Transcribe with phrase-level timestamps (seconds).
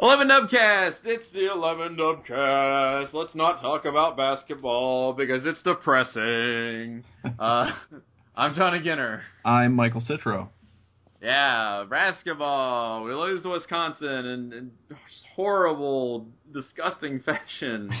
[0.00, 0.94] 11 Dubcast!
[1.04, 3.12] It's the 11 Dubcast!
[3.12, 7.04] Let's not talk about basketball because it's depressing.
[7.38, 7.70] Uh,
[8.36, 9.20] I'm Johnny Ginter.
[9.44, 10.48] I'm Michael Citro.
[11.22, 13.04] Yeah, basketball.
[13.04, 14.70] We lose to Wisconsin in, in
[15.36, 17.90] horrible, disgusting fashion.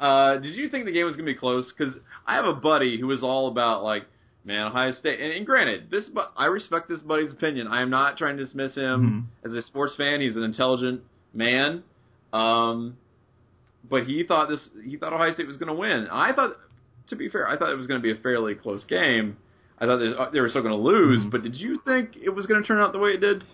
[0.00, 1.72] Uh, did you think the game was going to be close?
[1.72, 1.94] Because
[2.26, 4.02] I have a buddy who is all about, like,
[4.44, 5.20] man, Ohio State.
[5.20, 7.68] And, and granted, this I respect this buddy's opinion.
[7.68, 9.48] I am not trying to dismiss him Mhm.
[9.48, 10.20] as a sports fan.
[10.20, 11.02] He's an intelligent
[11.34, 11.82] man.
[12.32, 12.96] Um,
[13.88, 14.68] but he thought this.
[14.84, 16.08] He thought Ohio State was going to win.
[16.10, 16.52] I thought,
[17.08, 19.36] to be fair, I thought it was going to be a fairly close game.
[19.78, 20.06] I thought they,
[20.38, 21.24] uh, were still going to lose.
[21.24, 21.30] Mhm.
[21.30, 23.44] But did you think it was going to turn out the way it did?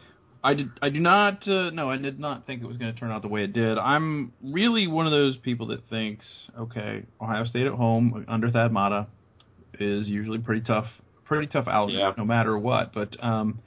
[0.43, 0.69] I did.
[0.81, 1.47] I do not.
[1.49, 3.53] Uh, no, I did not think it was going to turn out the way it
[3.53, 3.77] did.
[3.77, 6.25] I'm really one of those people that thinks,
[6.59, 9.07] okay, Ohio State at home under Thad Matta
[9.79, 10.87] is usually pretty tough,
[11.25, 12.13] pretty tough out Yeah.
[12.17, 12.93] no matter what.
[12.95, 13.59] But um,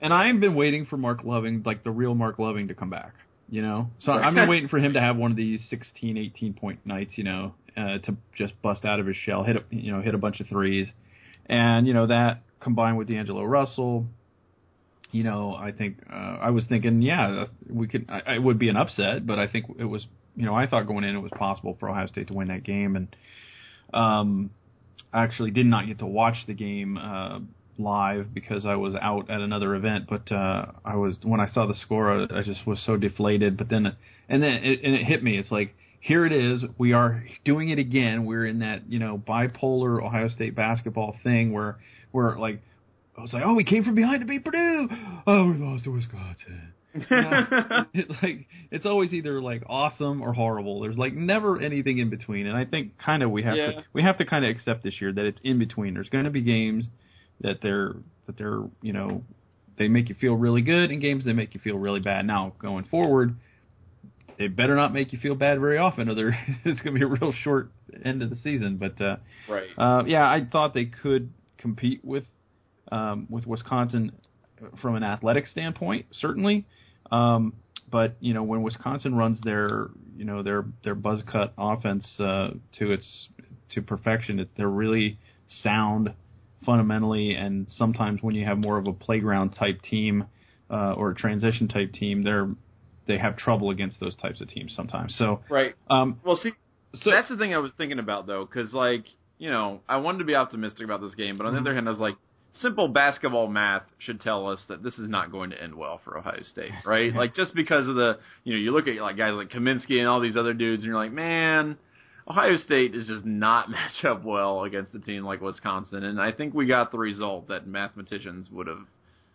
[0.00, 2.90] and I have been waiting for Marc Loving, like the real Marc Loving, to come
[2.90, 3.12] back.
[3.48, 6.54] You know, so I've been waiting for him to have one of these 16, 18
[6.54, 7.14] point nights.
[7.16, 10.14] You know, uh, to just bust out of his shell, hit a, you know, hit
[10.14, 10.88] a bunch of threes,
[11.46, 14.06] and you know that combined with D'Angelo Russell
[15.14, 18.06] you know, I think uh, I was thinking, yeah, we could.
[18.08, 20.88] I, it would be an upset, but I think it was, you know, I thought
[20.88, 23.16] going in it was possible for Ohio State to win that game, and
[23.94, 24.50] um,
[25.12, 27.38] I actually did not get to watch the game uh,
[27.78, 30.06] live because I was out at another event.
[30.08, 33.56] But uh, I was when I saw the score, I, I just was so deflated.
[33.56, 33.96] But then,
[34.28, 35.38] and then it, and it hit me.
[35.38, 36.62] It's like here it is.
[36.78, 38.24] We are doing it again.
[38.26, 41.76] We're in that you know bipolar Ohio State basketball thing where
[42.12, 42.60] we're like.
[43.16, 44.88] I was like, oh, we came from behind to beat Purdue.
[45.24, 46.72] Oh, we lost to Wisconsin.
[47.08, 47.84] Yeah.
[47.94, 50.80] it's like it's always either like awesome or horrible.
[50.80, 53.70] There's like never anything in between, and I think kind of we have Yeah.
[53.70, 55.94] to we have to kind of accept this year that it's in between.
[55.94, 56.86] There's going to be games
[57.44, 57.94] that they're
[58.26, 59.22] that they're you know
[59.78, 62.26] they make you feel really good, in games They make you feel really bad.
[62.26, 63.36] Now going forward,
[64.38, 67.08] they better not make you feel bad very often, or it's going to be a
[67.08, 67.70] real short
[68.04, 68.76] end of the season.
[68.76, 69.16] But uh,
[69.48, 69.68] right.
[69.78, 72.24] uh, yeah, I thought they could compete with
[72.90, 74.12] um, with Wisconsin
[74.80, 76.64] from an athletic standpoint, certainly.
[77.12, 77.54] Um,
[77.90, 82.50] but you know, when Wisconsin runs their you know their their buzz cut offense uh,
[82.78, 83.28] to its
[83.70, 85.18] to perfection, it, they're really
[85.62, 86.12] sound
[86.64, 87.34] fundamentally.
[87.34, 90.26] And sometimes when you have more of a playground type team
[90.70, 92.48] uh, or a transition type team, they're
[93.06, 95.14] they have trouble against those types of teams sometimes.
[95.18, 95.74] So, Right.
[95.90, 96.52] um, Well, see,
[97.02, 99.04] so that's the thing I was thinking about though, because like
[99.38, 101.62] you know, I wanted to be optimistic about this game, but on the Mhm.
[101.62, 102.16] other hand, I was like,
[102.62, 106.16] simple basketball math should tell us that this is not going to end well for
[106.16, 107.14] Ohio State, right?
[107.16, 110.08] like just because of the you know, you look at like guys like Kaminsky and
[110.08, 111.76] all these other dudes, and you're like, man.
[112.28, 116.32] Ohio State is just not match up well against a team like Wisconsin, and I
[116.32, 118.86] think we got the result that mathematicians would have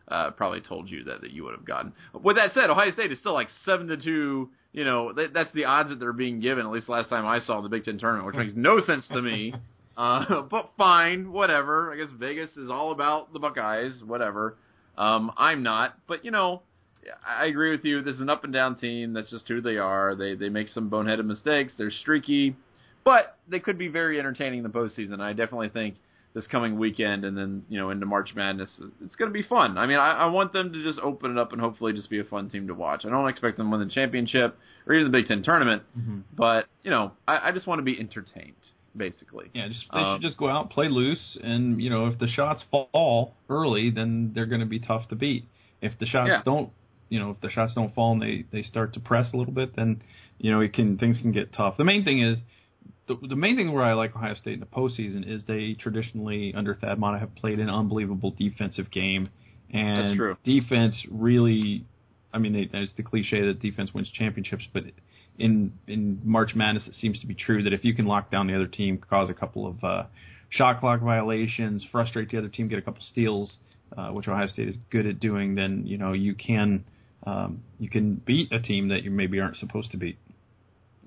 [0.07, 1.93] uh, probably told you that, that you would have gotten.
[2.13, 4.49] With that said, Ohio State is still like seven to two.
[4.71, 6.65] You know, that, that's the odds that they're being given.
[6.65, 9.07] At least last time I saw in the Big Ten tournament, which makes no sense
[9.09, 9.53] to me.
[9.99, 11.91] Uh, but fine, whatever.
[11.91, 14.01] I guess Vegas is all about the Buckeyes.
[14.01, 14.55] Whatever.
[14.97, 16.61] Um, I'm not, but you know,
[17.27, 18.01] I agree with you.
[18.01, 19.11] This is an up and down team.
[19.11, 20.15] That's just who they are.
[20.15, 21.73] They they make some boneheaded mistakes.
[21.77, 22.55] They're streaky,
[23.03, 25.19] but they could be very entertaining in the postseason.
[25.19, 25.95] I definitely think
[26.35, 28.69] this coming weekend and then you know into March Madness,
[29.03, 29.77] it's going to be fun.
[29.77, 32.19] I mean, I, I want them to just open it up and hopefully just be
[32.19, 33.03] a fun team to watch.
[33.05, 34.55] I don't expect them to win the championship
[34.85, 36.21] or even the Big Ten tournament, Mhm.
[36.35, 38.53] but you know, I, I just want to be entertained,
[38.95, 39.49] basically.
[39.53, 42.27] Yeah, just they Um, should just go out, play loose, and you know if the
[42.27, 45.45] shots fall early, then they're going to be tough to beat.
[45.81, 46.41] If the shots Yeah.
[46.45, 46.69] don't,
[47.09, 49.53] you know, if the shots don't fall and they they start to press a little
[49.53, 50.03] bit, then
[50.37, 51.75] you know it can things can get tough.
[51.77, 52.37] The main thing is.
[53.07, 56.53] The, the main thing where I like Ohio State in the postseason is they traditionally
[56.55, 59.29] under Thad Matta have played an unbelievable defensive game,
[59.73, 60.37] and That's true.
[60.43, 61.85] defense really,
[62.31, 64.83] I mean, they, there's the cliche that defense wins championships, but
[65.39, 68.47] in in March Madness, it seems to be true that if you can lock down
[68.47, 70.03] the other team, cause a couple of uh,
[70.49, 73.57] shot clock violations, frustrate the other team, get a couple steals,
[73.97, 76.83] uh, which Ohio State is good at doing, then you know you can
[77.25, 80.17] um, you can beat a team that you maybe aren't supposed to beat.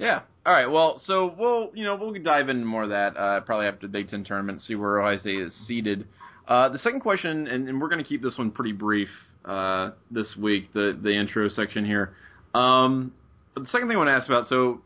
[0.03, 0.23] Yeah.
[0.45, 0.67] All right.
[0.67, 3.93] Well, so we'll you know we'll dive into more of that uh, probably after the
[3.93, 6.07] Big Ten tournament, see where Ohio State is seated.
[6.49, 9.09] Uh, the second question, and, and we're going to keep this one pretty brief
[9.45, 12.15] uh, this week, the the intro section here.
[12.53, 13.13] Um,
[13.55, 14.81] but the second thing I want to ask about, so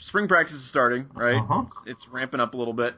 [0.00, 1.38] spring practice is starting, right?
[1.38, 1.62] Uh-huh.
[1.86, 2.94] It's, it's ramping up a little bit.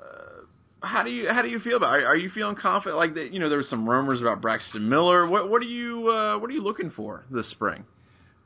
[0.00, 1.98] Uh, how do you how do you feel about?
[1.98, 2.04] It?
[2.04, 2.96] Are, are you feeling confident?
[2.96, 5.28] Like that, you know, there was some rumors about Braxton Miller.
[5.28, 7.84] What what are you uh, what are you looking for this spring?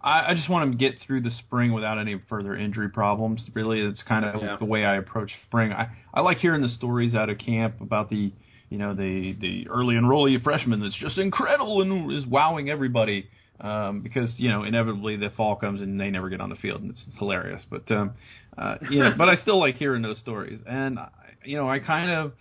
[0.02, 3.48] I, I just want to get through the spring without any further injury problems.
[3.54, 4.56] Really, it's kind of Yeah.
[4.58, 5.72] the way I approach spring.
[5.72, 8.32] I, I like hearing the stories out of camp about the
[8.68, 13.28] you know the the early enrollee freshman that's just incredible and is wowing everybody.
[13.60, 16.80] um, because you know inevitably the fall comes and they never get on the field,
[16.80, 17.62] and it's hilarious.
[17.70, 18.14] But um,
[18.58, 20.98] uh, you know, but I still like hearing those stories, and
[21.44, 22.32] you know, I kind of,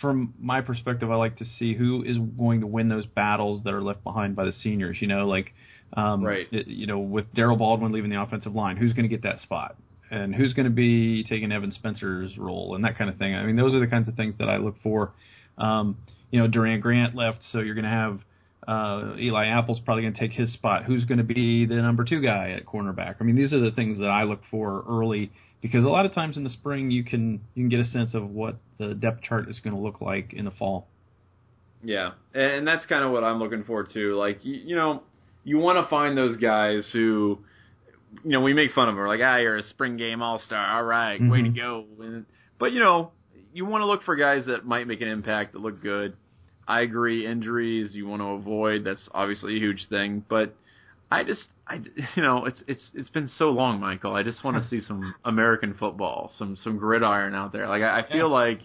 [0.00, 3.74] from my perspective, I like to see who is going to win those battles that
[3.74, 4.98] are left behind by the seniors.
[5.02, 5.52] You know, like
[5.94, 6.46] um, right.
[6.50, 9.76] You know, with Darryl Baldwin leaving the offensive line, who's going to get that spot?
[10.10, 13.34] And who's going to be taking Evan Spencer's role and that kind of thing.
[13.34, 15.12] I mean, those are the kinds of things that I look for.
[15.56, 15.98] Um,
[16.32, 18.20] you know, Doran Grant left, so you're going to have
[18.66, 20.84] uh, Eli Apple's probably going to take his spot.
[20.84, 23.16] Who's going to be the number two guy at cornerback?
[23.20, 25.30] I mean, these are the things that I look for early
[25.62, 28.14] because a lot of times in the spring you can you can get a sense
[28.14, 30.86] of what the depth chart is going to look like in the fall.
[31.82, 34.16] Yeah, and that's kind of what I'm looking for too.
[34.16, 35.02] Like you, you know,
[35.44, 37.38] you want to find those guys who,
[38.24, 38.96] you know, we make fun of them.
[38.96, 40.78] We're like, ah, you're a spring game all star.
[40.78, 41.30] All right, mm-hmm.
[41.30, 41.84] way to go.
[42.00, 42.26] And,
[42.58, 43.12] but you know,
[43.52, 46.16] you want to look for guys that might make an impact that look good.
[46.68, 47.26] I agree.
[47.26, 48.84] Injuries you want to avoid.
[48.84, 50.24] That's obviously a huge thing.
[50.28, 50.54] But
[51.10, 51.80] I just, I,
[52.16, 54.14] you know, it's it's it's been so long, Michael.
[54.14, 57.66] I just want to see some American football, some some gridiron out there.
[57.66, 58.60] Like I, I feel like,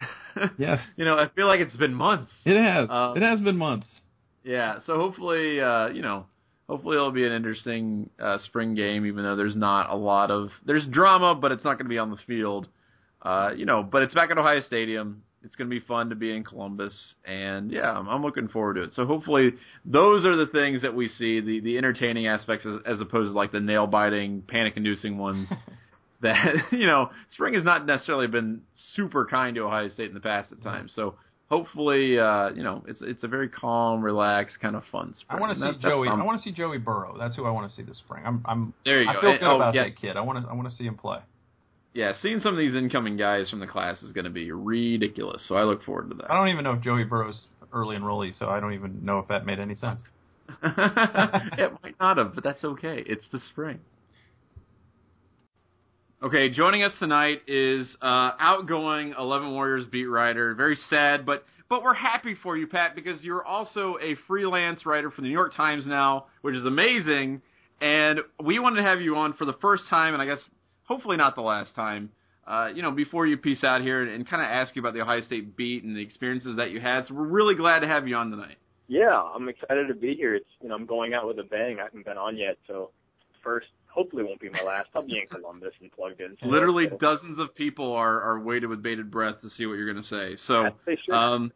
[0.58, 2.32] yes, you know, I feel like it's been months.
[2.44, 2.90] It has.
[2.90, 3.86] Um, it has been months.
[4.46, 4.78] Yeah.
[4.86, 6.26] So hopefully, uh, you know,
[6.68, 10.50] hopefully it'll be an interesting uh, spring game, even though there's not a lot of
[10.64, 12.68] there's drama, but it's not going to be on the field.
[13.20, 15.22] Uh, you know, but it's back at Ohio Stadium.
[15.42, 16.92] It's going to be fun to be in Columbus,
[17.24, 18.92] and yeah, I'm, I'm looking forward to it.
[18.94, 19.52] So hopefully,
[19.84, 23.36] those are the things that we see the the entertaining aspects as, as opposed to
[23.36, 25.48] like the nail biting, panic inducing ones.
[26.22, 28.62] that you know, spring has not necessarily been
[28.94, 30.92] super kind to Ohio State in the past at times.
[30.94, 31.14] So
[31.48, 35.38] hopefully, uh, you know, it's it's a very calm, relaxed, kind of fun spring.
[35.38, 36.08] I want to see that, Joey.
[36.08, 37.16] I want to see Joey Burrow.
[37.18, 38.22] That's who I want to see this spring.
[38.26, 38.44] I'm.
[38.46, 39.20] I'm there you I go.
[39.20, 39.84] feel good oh, about yeah.
[39.84, 40.16] that kid.
[40.16, 40.50] I want to.
[40.50, 41.18] I want to see him play
[41.96, 45.42] yeah, seeing some of these incoming guys from the class is going to be ridiculous.
[45.48, 46.30] So I look forward to that.
[46.30, 49.28] I don't even know if Joey Burrow's early enrollee, so I don't even know if
[49.28, 50.02] that made any sense.
[50.62, 53.02] it might not have, but that's okay.
[53.06, 53.80] It's the spring.
[56.22, 60.54] Okay, joining us tonight is uh, outgoing Eleven Warriors beat writer.
[60.54, 65.10] Very sad, but but we're happy for you, Pat, because you're also a freelance writer
[65.10, 67.42] for the New York Times now, which is amazing.
[67.82, 70.38] And we wanted to have you on for the first time, and I guess
[70.84, 72.10] hopefully not the last time.
[72.46, 74.94] Uh, you know, before you peace out here and, and kind of ask you about
[74.94, 77.04] the Ohio State beat and the experiences that you had.
[77.06, 78.56] So we're really glad to have you on tonight.
[78.88, 80.34] Yeah, I'm excited to be here.
[80.34, 81.76] It's you know I'm going out with a bang.
[81.78, 82.90] I haven't been on yet, so
[83.44, 84.88] first hopefully won't be my last.
[84.94, 86.36] I'll be in Columbus and plugged in.
[86.42, 86.98] Literally so.
[86.98, 90.08] dozens of people are are waiting with bated breath to see what you're going to
[90.08, 90.36] say.
[90.46, 91.52] So, um,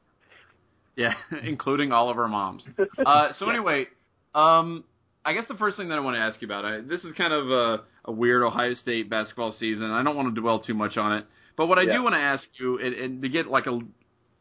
[0.97, 1.13] yeah,
[1.45, 2.65] including all of our moms.
[3.07, 3.53] Uh, so yeah.
[3.53, 3.87] anyway,
[4.35, 4.85] um,
[5.25, 7.13] I guess the first thing that I want to ask you about, I, this is
[7.17, 9.91] kind of a, a weird Ohio State basketball season.
[9.91, 11.27] I don't want to dwell too much on it,
[11.57, 11.95] but what I yeah.
[11.95, 13.81] do want to ask you, and, and to get like a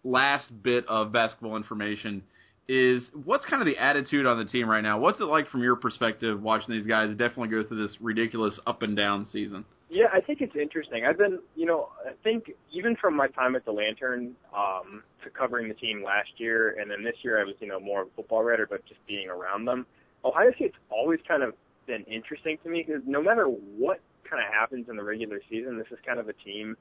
[0.03, 2.23] last bit of basketball information,
[2.69, 4.99] is what's kind of the attitude on the team right now?
[4.99, 8.83] What's it like from your perspective watching these guys definitely go through this ridiculous up
[8.83, 9.65] and down season?
[9.89, 11.03] Yeah, I think it's interesting.
[11.03, 15.31] I've been, you know, I think even from my time at the Lantern um, to
[15.31, 18.09] covering the team last year, and then this year I was, you know, more of
[18.09, 19.87] a football writer, but just being around them.
[20.23, 21.55] Ohio State's always kind of
[21.87, 23.99] been interesting to me because no matter what
[24.29, 26.77] kind of happens in the regular season, this is kind of a team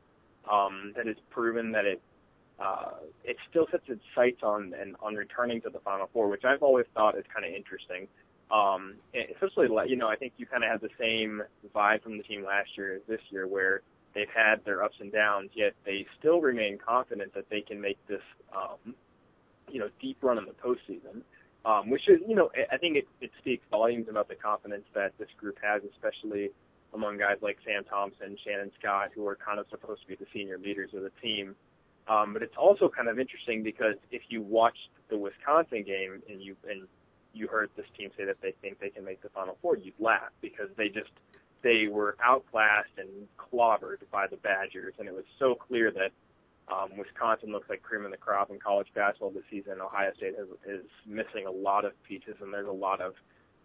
[0.52, 2.02] um, that has proven that it
[2.60, 2.90] uh,
[3.24, 6.62] it still sets its sights on and on returning to the Final Four, which I've
[6.62, 8.08] always thought is kind of interesting.
[8.50, 8.94] Um,
[9.34, 11.42] especially, you know, I think you kind of have the same
[11.74, 13.82] vibe from the team last year as this year, where
[14.14, 17.98] they've had their ups and downs, yet they still remain confident that they can make
[18.08, 18.22] this,
[18.56, 18.94] um,
[19.70, 21.22] you know, deep run in the postseason
[21.64, 25.12] um, which is, you know, I think it, it speaks volumes about the confidence that
[25.18, 26.50] this group has, especially
[26.94, 30.26] among guys like Sam Thompson, Shannon Scott, who are kind of supposed to be the
[30.32, 31.54] senior leaders of the team.
[32.08, 36.42] Um, but it's also kind of interesting because if you watched the Wisconsin game and
[36.42, 36.88] you and
[37.34, 39.98] you heard this team say that they think they can make the Final Four, you'd
[40.00, 41.10] laugh because they just
[41.62, 46.12] they were outclassed and clobbered by the Badgers, and it was so clear that
[46.72, 49.80] um, Wisconsin looks like cream in the crop in college basketball this season.
[49.80, 53.14] Ohio State is, is missing a lot of pieces, and there's a lot of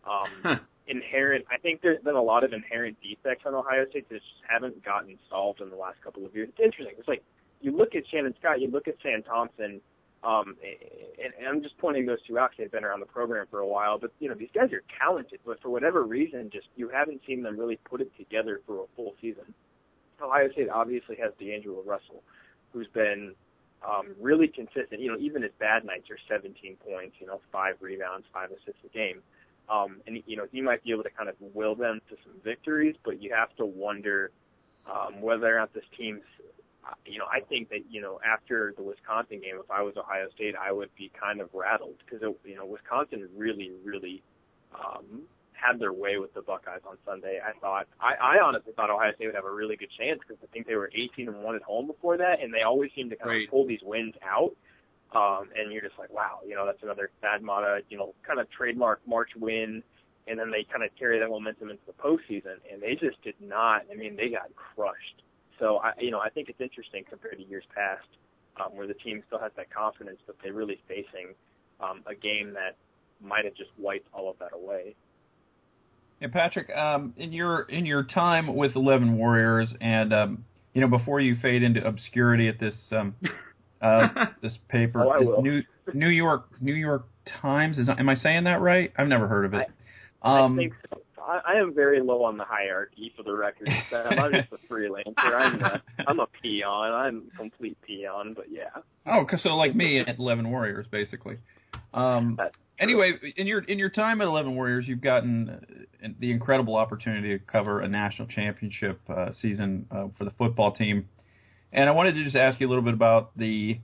[0.07, 1.45] um, inherent.
[1.51, 4.83] I think there's been a lot of inherent defects on Ohio State that just haven't
[4.83, 6.49] gotten solved in the last couple of years.
[6.49, 6.95] It's interesting.
[6.97, 7.23] It's like
[7.63, 9.81] you look at Shannon Scott, you look at Sam Thompson,
[10.23, 13.45] um, and, and I'm just pointing those two out because they've been around the program
[13.49, 13.97] for a while.
[13.97, 17.43] But you know, these guys are talented, but for whatever reason, just you haven't seen
[17.43, 19.53] them really put it together for a full season.
[20.21, 22.23] Ohio State obviously has D'Angelo Russell
[22.73, 23.33] who's been
[23.87, 24.99] um, really consistent.
[24.99, 28.81] You know, even his bad nights are 17 points, you know, five rebounds, five assists
[28.83, 29.21] a game.
[29.69, 32.33] Um, and you know, he might be able to kind of will them to some
[32.43, 34.31] victories, but you have to wonder
[34.91, 36.23] um, whether or not this team's.
[37.05, 40.27] You know, I think that you know after the Wisconsin game, if I was Ohio
[40.35, 44.21] State, I would be kind of rattled because you know Wisconsin really, really
[44.73, 45.23] um,
[45.63, 47.39] had their way with the Buckeyes on Sunday.
[47.43, 50.41] I thought I, I honestly thought Ohio State would have a really good chance because
[50.43, 53.09] I think they were 18 and one at home before that, and they always seem
[53.09, 53.43] to kind right.
[53.45, 54.51] of pull these wins out.
[55.15, 58.39] Um, and you're just like, wow, you know, that's another Thad Matta, you know, kind
[58.39, 59.83] of trademark March win.
[60.25, 63.35] And then they kind of carry that momentum into the postseason, and they just did
[63.39, 63.83] not.
[63.91, 65.21] I mean, they got crushed.
[65.63, 68.05] So I, you know, I think it's interesting compared to years past,
[68.59, 71.33] um, where the team still has that confidence, but they're really facing
[71.79, 72.75] um, a game that
[73.21, 74.93] might have just wiped all of that away.
[76.19, 80.89] And Patrick, um, in your in your time with Eleven Warriors, and um, you know,
[80.89, 83.15] before you fade into obscurity at this um,
[83.81, 84.07] uh,
[84.41, 85.43] this paper, Oh, is.
[85.43, 87.05] New New York New York
[87.41, 87.77] Times.
[87.79, 88.91] Is am I saying that right?
[88.97, 89.69] I've never heard of it.
[90.21, 91.01] Um, I think so.
[91.27, 93.69] I, I am very low on the hierarchy for the record.
[93.89, 94.19] Sam.
[94.19, 95.13] I'm just a freelancer.
[95.17, 96.91] I'm a, I'm a peon.
[96.91, 98.69] I'm a complete peon, but yeah.
[99.05, 101.37] Oh, so like me at Eleven Warriors, basically.
[101.93, 102.39] Um,
[102.79, 105.49] anyway, in your in your time at Eleven Warriors, you've gotten
[106.03, 110.71] uh, the incredible opportunity to cover a national championship uh, season uh, for the football
[110.71, 111.07] team,
[111.71, 113.79] and I wanted to just ask you a little bit about the,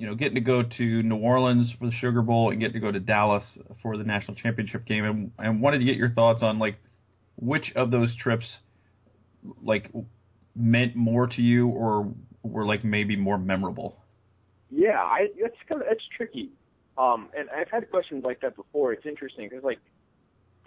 [0.00, 2.80] you know, getting to go to New Orleans for the Sugar Bowl and getting to
[2.80, 3.44] go to Dallas
[3.82, 6.78] for the national championship game, and, and wanted to get your thoughts on like
[7.36, 8.46] which of those trips,
[9.62, 9.92] like,
[10.56, 13.98] meant more to you or were like maybe more memorable.
[14.70, 16.48] Yeah, I it's kind of it's tricky.
[16.96, 18.94] Um, and I've had questions like that before.
[18.94, 19.80] It's interesting because like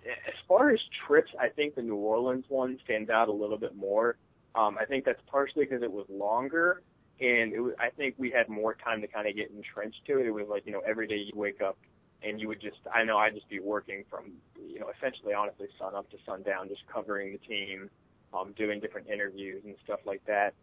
[0.05, 3.75] as far as trips, I think the New Orleans one stands out a little bit
[3.75, 4.15] more.
[4.53, 6.83] Um, I think that's partially because it was longer,
[7.23, 10.19] and it was, I think we had more time to kind of get entrenched to
[10.19, 10.25] it.
[10.25, 11.77] It was like you know every day you wake up
[12.21, 14.31] and you would just I know I'd just be working from
[14.67, 17.89] you know essentially honestly sun up to sundown, just covering the team,
[18.33, 20.53] um, doing different interviews and stuff like that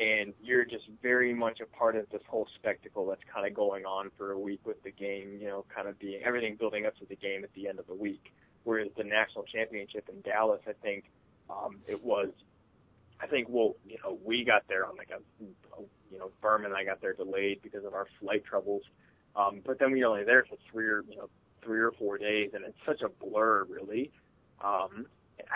[0.00, 3.84] and you're just very much a part of this whole spectacle that's kind of going
[3.84, 6.96] on for a week with the game, you know, kind of being everything building up
[6.98, 8.32] to the game at the end of the week.
[8.64, 11.04] Whereas the national championship in Dallas, I think
[11.50, 12.28] um, it was,
[13.20, 16.76] I think, well, you know, we got there on like a, you know, Berman and
[16.76, 18.82] I got there delayed because of our flight troubles.
[19.36, 21.28] Um, but then we were only there for three or, you know,
[21.62, 24.10] three or four days, and it's such a blur, really.
[24.62, 25.06] Um,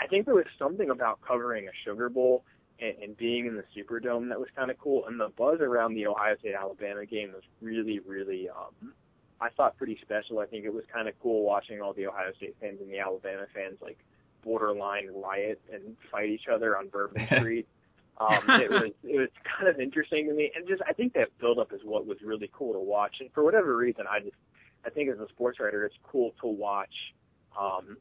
[0.01, 2.45] I think there was something about covering a Sugar Bowl
[2.81, 5.07] and, and being in the Superdome that was kind of cool.
[5.07, 8.93] And the buzz around the Ohio State Alabama game was really, really, um,
[9.41, 10.39] I thought pretty special.
[10.39, 12.99] I think it was kind of cool watching all the Ohio State fans and the
[12.99, 13.99] Alabama fans like
[14.43, 17.67] borderline riot and fight each other on Bourbon Street.
[18.19, 21.37] Um, it was it was kind of interesting to me, and just I think that
[21.39, 23.17] build up is what was really cool to watch.
[23.21, 24.37] And for whatever reason, I just
[24.85, 26.95] I think as a sports writer, it's cool to watch.
[27.59, 27.97] Um,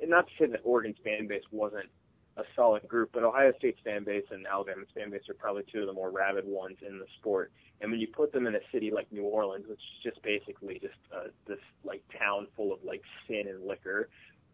[0.00, 1.88] and not to say that Oregon's fan base wasn't
[2.36, 5.80] a solid group, but Ohio State's fan base and Alabama's fan base are probably two
[5.80, 7.52] of the more rabid ones in the sport.
[7.80, 10.78] And when you put them in a city like New Orleans, which is just basically
[10.80, 14.08] just uh, this like town full of like sin and liquor,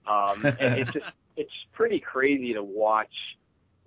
[0.07, 1.07] um, and it's just
[1.37, 3.13] it's pretty crazy to watch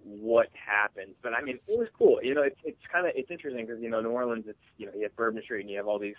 [0.03, 1.15] what happens.
[1.21, 2.19] But I mean, it was cool.
[2.21, 4.85] You know, it's it's kind of it's interesting because you know New Orleans, it's you
[4.85, 6.15] know you have Bourbon Street and you have all these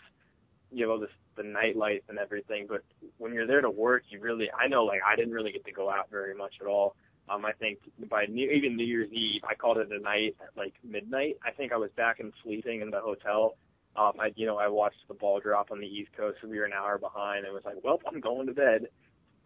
[0.71, 2.67] you have all this the nightlife and everything.
[2.69, 2.83] But
[3.19, 5.73] when you're there to work, you really I know like I didn't really get to
[5.73, 6.97] go out very much at all.
[7.29, 7.79] Um, I think
[8.11, 11.37] by New, even New Year's Eve, I called it a night at like midnight.
[11.47, 13.55] I think I was back and sleeping in the hotel.
[13.95, 16.59] Um, I, you know, I watched the ball drop on the East Coast, so we
[16.59, 18.87] were an hour behind, and was like, well, I'm going to bed.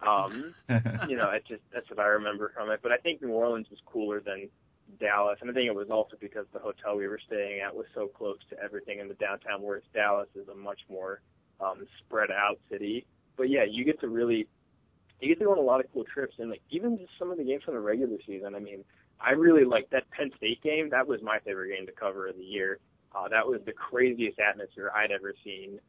[0.01, 0.55] Um,
[1.09, 2.81] you know, it's just that's what I remember from it.
[2.83, 4.49] But I think New Orleans was cooler than
[5.01, 7.87] Dallas, and I think it was also because the hotel we were staying at was
[7.95, 11.21] so close to everything in the downtown, whereas Dallas is a much more
[11.61, 13.07] um, spread out city.
[13.37, 14.49] But yeah, you get to really
[15.21, 17.31] you get to go on a lot of cool trips, and like even just some
[17.31, 18.55] of the games from the regular season.
[18.55, 18.85] I mean,
[19.21, 20.91] I really like that Penn State game.
[20.91, 22.79] That was my favorite game to cover of the year.
[23.15, 25.81] Uh, that was the craziest atmosphere I'd ever seen.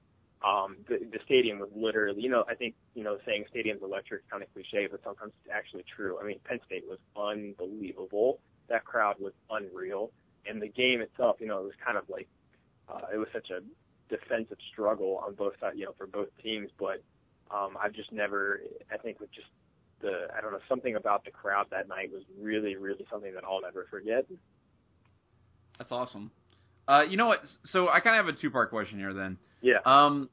[0.46, 4.22] Um, the, the stadium was literally, you know, I think, you know, saying stadium's electric
[4.22, 6.20] is kind of cliche, but sometimes it's actually true.
[6.22, 8.40] I mean, Penn State was unbelievable.
[8.70, 10.12] That crowd was unreal.
[10.46, 12.28] And the game itself, you know, it was kind of like,
[12.88, 13.62] uh, it was such a
[14.14, 16.70] defensive struggle on both sides, you know, for both teams.
[16.78, 17.02] But
[17.50, 18.62] um, I've just never,
[18.94, 19.48] I think with just
[20.02, 23.44] the, I don't know, something about the crowd that night was really, really something that
[23.44, 24.26] I'll never forget.
[25.80, 26.32] That's awesome.
[26.88, 27.40] Uh, you know what?
[27.66, 29.38] So I kind of have a two part question here then.
[29.62, 29.78] Yeah.
[29.86, 30.30] Um,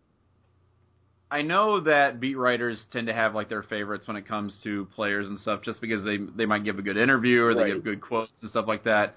[1.31, 4.87] I know that beat writers tend to have like their favorites when it comes to
[4.95, 7.75] players and stuff, just because they they might give a good interview or they Right.
[7.75, 9.15] give good quotes and stuff like that.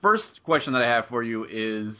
[0.00, 1.94] First question that I have for you is,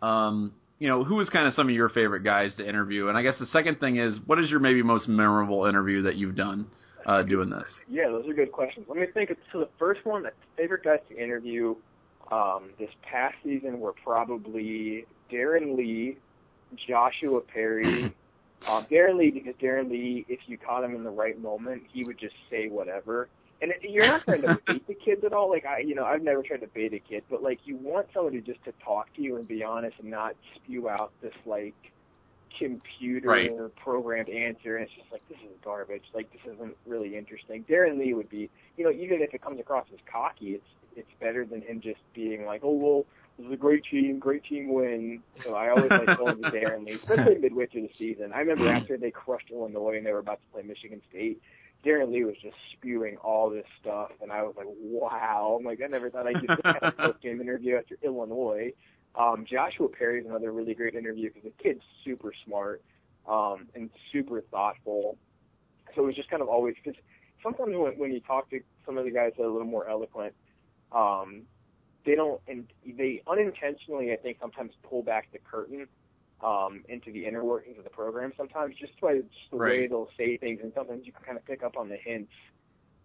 [0.00, 3.08] um, you know, who is kind of some of your favorite guys to interview?
[3.08, 6.16] And I guess the second thing is, what is your maybe most memorable interview that
[6.16, 6.66] you've done
[7.04, 7.66] uh, doing this?
[7.88, 8.86] Yeah, those are good questions.
[8.88, 9.30] Let me think.
[9.52, 11.74] So the first one, the favorite guys to interview
[12.32, 16.16] um, this past season were probably Darron Lee,
[16.88, 18.14] Joshua Perry,
[18.66, 22.04] Um, Darron Lee, because Darron Lee, if you caught him in the right moment, he
[22.04, 23.28] would just say whatever.
[23.60, 25.50] And it, you're not trying to bait the kids at all.
[25.50, 28.06] Like I, you know, I've never tried to bait a kid, but like you want
[28.14, 31.74] somebody just to talk to you and be honest and not spew out this like
[32.58, 33.76] computer Right.
[33.76, 34.76] programmed answer.
[34.76, 36.04] And it's just like this is garbage.
[36.14, 37.64] Like this isn't really interesting.
[37.64, 40.66] Darron Lee would be, you know, even if it comes across as cocky, it's
[40.96, 43.04] it's better than him just being like, oh well,
[43.38, 45.20] this is a great team, great team win.
[45.42, 48.32] So I always like going to Darron Lee, especially midway through the season.
[48.32, 51.40] I remember after they crushed Illinois and they were about to play Michigan State.
[51.84, 55.80] Darron Lee was just spewing all this stuff, and I was like, "Wow!" I'm like,
[55.84, 58.72] I never thought I'd get a post-game interview after Illinois.
[59.16, 62.82] Um, Joshua Perry is another really great interview because the kid's super smart
[63.28, 65.18] um, and super thoughtful.
[65.94, 66.98] So it was just kind of always because
[67.42, 69.88] sometimes when, when you talk to some of the guys that are a little more
[69.88, 70.34] eloquent,
[70.90, 71.42] um,
[72.04, 75.86] they don't and they unintentionally, I think, sometimes pull back the curtain
[76.42, 78.32] um, into the inner workings of the program.
[78.36, 81.44] Sometimes just by just the way they'll say things, and sometimes you can kind of
[81.44, 82.32] pick up on the hints.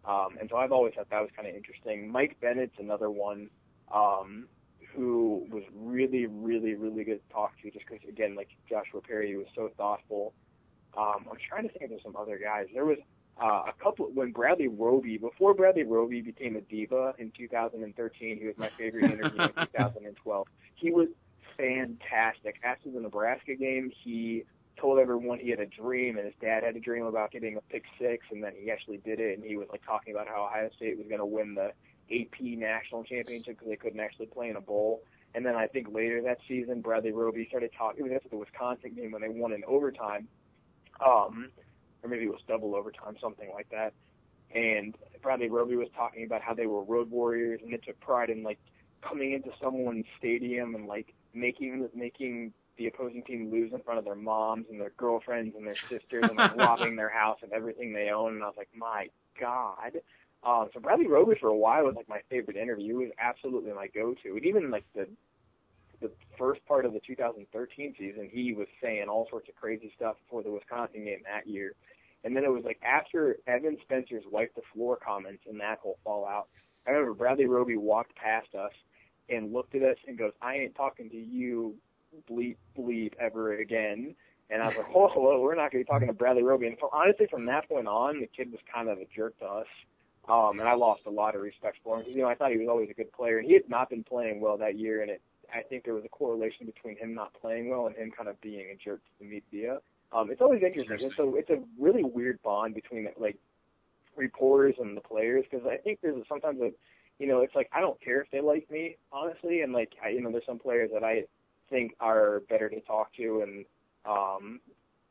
[0.05, 2.11] Um, and so I've always thought that was kind of interesting.
[2.11, 3.49] Mike Bennett's another one
[3.93, 4.47] um,
[4.95, 9.29] who was really, really, really good to talk to, just because again, like Joshua Perry,
[9.29, 10.33] he was so thoughtful.
[10.97, 12.65] Um, I'm trying to think there's some other guys.
[12.73, 12.97] There was
[13.41, 18.45] uh, a couple when Bradley Roby, before Bradley Roby became a diva in 2013, he
[18.45, 20.47] was my favorite interview in 2012.
[20.75, 21.07] He was
[21.57, 22.55] fantastic.
[22.63, 24.43] After the Nebraska game, he
[24.79, 27.61] told everyone he had a dream, and his dad had a dream about getting a
[27.61, 29.37] pick six, and then he actually did it.
[29.37, 31.71] And he was like talking about how Ohio State was going to win the
[32.11, 35.01] AP national championship because they couldn't actually play in a bowl.
[35.35, 37.99] And then I think later that season, Bradley Roby started talking.
[37.99, 40.27] It was after the Wisconsin game when they won in overtime,
[41.05, 41.51] um,
[42.03, 43.93] or maybe it was double overtime, something like that.
[44.53, 48.29] And Bradley Roby was talking about how they were road warriors and they took pride
[48.29, 48.59] in like
[49.07, 54.05] coming into someone's stadium and like making making the opposing team lose in front of
[54.05, 57.93] their moms and their girlfriends and their sisters and like robbing their house and everything
[57.93, 58.35] they own.
[58.35, 59.99] And I was like, my God.
[60.43, 62.99] Um, so Bradley Roby for a while was like my favorite interview.
[62.99, 64.37] It was absolutely my go-to.
[64.37, 65.07] And even like the
[66.01, 70.15] the first part of the 2013 season, he was saying all sorts of crazy stuff
[70.29, 71.73] for the Wisconsin game that year.
[72.23, 75.97] And then it was like after Evan Spencer's wipe the floor comments and that whole
[76.03, 76.47] fallout.
[76.87, 78.71] I remember Bradley Roby walked past us
[79.29, 81.75] and looked at us and goes, "I ain't talking to you,
[82.29, 84.15] bleep bleep ever again."
[84.49, 86.67] And I was like, "Oh, hello, we're not going to be talking to Bradley Roby."
[86.67, 89.45] And from, honestly, from that point on, the kid was kind of a jerk to
[89.45, 89.67] us.
[90.27, 92.57] Um, and I lost a lot of respect for him you know I thought he
[92.57, 95.09] was always a good player, and he had not been playing well that year, and
[95.09, 95.21] it
[95.53, 98.39] I think there was a correlation between him not playing well and him kind of
[98.41, 99.79] being a jerk to the media.
[100.11, 100.97] Um, it's always interesting.
[100.99, 103.37] It's a it's a really weird bond between like
[104.15, 106.71] reporters and the players because I think there's sometimes a
[107.19, 110.09] you know it's like I don't care if they like me honestly, and like I,
[110.09, 111.23] you know there's some players that I
[111.69, 113.65] think are better to talk to, and
[114.05, 114.59] um,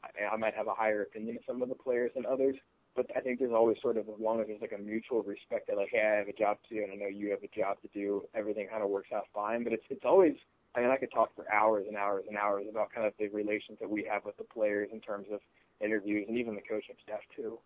[0.03, 2.57] I, I might have a higher opinion of some of the players than others.
[2.97, 5.69] But I think there's always sort of as long as there's like a mutual respect
[5.69, 7.57] that like, hey, I have a job to do and I know you have a
[7.57, 9.63] job to do, everything kind of works out fine.
[9.63, 10.35] But it's it's always
[10.75, 13.29] I mean I could talk for hours and hours and hours about kind of the
[13.29, 15.41] relations that we have with the players in terms of
[15.81, 17.59] interviews and even the coaching staff too.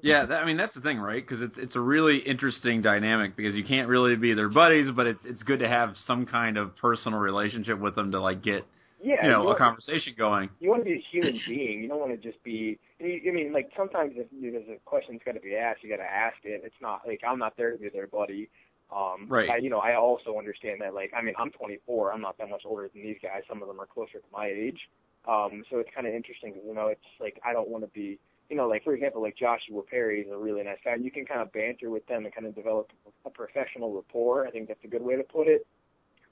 [0.00, 1.24] Yeah, that, I mean that's the thing, right?
[1.26, 5.06] Because it's it's a really interesting dynamic because you can't really be their buddies, but
[5.06, 8.64] it's it's good to have some kind of personal relationship with them to like get
[9.02, 10.50] Yeah, you know you a conversation going.
[10.60, 11.82] you want to be a human being.
[11.82, 12.78] You don't want to just be.
[13.00, 16.10] I mean, like sometimes if there's a question's got to be asked, you got to
[16.10, 16.62] ask it.
[16.64, 18.48] It's not like I'm not there to be their buddy.
[18.94, 19.50] Um, Right.
[19.50, 20.94] I, you know, I also understand that.
[20.94, 22.12] Like, I mean, I'm 24.
[22.12, 23.42] I'm not that much older than these guys.
[23.48, 24.88] Some of them are closer to my age.
[25.26, 26.54] Um, so it's kind of interesting.
[26.66, 28.18] You know, it's like I don't want to be.
[28.48, 30.94] You know, like for example, like Joshua Perry is a really nice guy.
[30.94, 32.90] You can kind of banter with them and kind of develop
[33.26, 34.46] a professional rapport.
[34.46, 35.66] I think that's a good way to put it.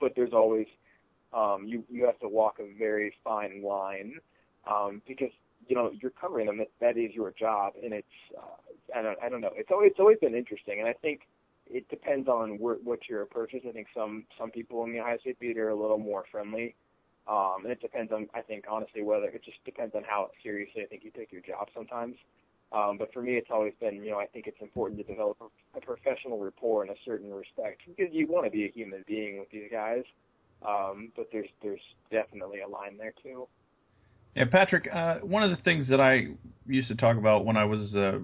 [0.00, 0.66] But there's always
[1.34, 4.14] um, you you have to walk a very fine line
[4.66, 5.30] um, because
[5.68, 6.56] you know you're covering them.
[6.58, 9.50] That that is your job, and it's uh, I don't I don't know.
[9.54, 11.20] It's always it's always been interesting, and I think
[11.70, 13.62] it depends on where, what your approach is.
[13.68, 16.74] I think some some people in the Ohio State beat are a little more friendly,
[17.28, 20.82] um, and it depends on I think honestly whether it just depends on how seriously
[20.82, 22.16] I think you take your job sometimes.
[22.72, 25.36] Um, but for me, it's always been, you know, I think it's important to develop
[25.40, 29.04] a, a professional rapport and a certain respect because you want to be a human
[29.06, 30.02] being with these guys.
[30.66, 33.46] Um, but there's there's definitely a line there too.
[34.34, 34.86] Yeah, Patrick.
[34.92, 36.26] Uh, one of the things that I
[36.66, 38.18] used to talk about when I was, uh,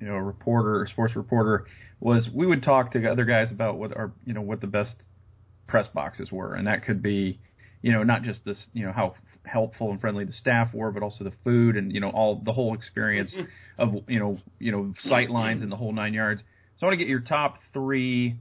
[0.00, 1.66] you know, a reporter, a sports reporter,
[2.00, 4.94] was we would talk to other guys about what our, you know, what the best
[5.66, 7.40] press boxes were, and that could be,
[7.82, 9.14] you know, not just this, you know, how
[9.46, 12.52] helpful and friendly the staff were, but also the food and you know all the
[12.52, 13.34] whole experience
[13.78, 16.42] of you know you know sight lines and the whole nine yards.
[16.76, 18.36] So I want to get your top three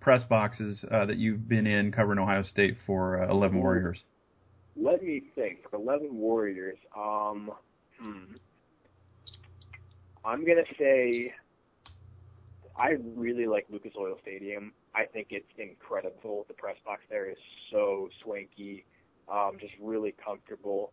[0.00, 3.98] press boxes uh, that you've been in covering Ohio State for uh, Eleven Warriors.
[4.76, 5.58] let me think.
[5.70, 7.50] For 11 Warriors, um,
[8.00, 8.36] hmm.
[10.28, 11.32] I'm gonna say
[12.78, 14.72] I really like Lucas Oil Stadium.
[14.94, 16.44] I think it's incredible.
[16.48, 17.38] The press box there is
[17.70, 18.84] so swanky,
[19.32, 20.92] um, just really comfortable.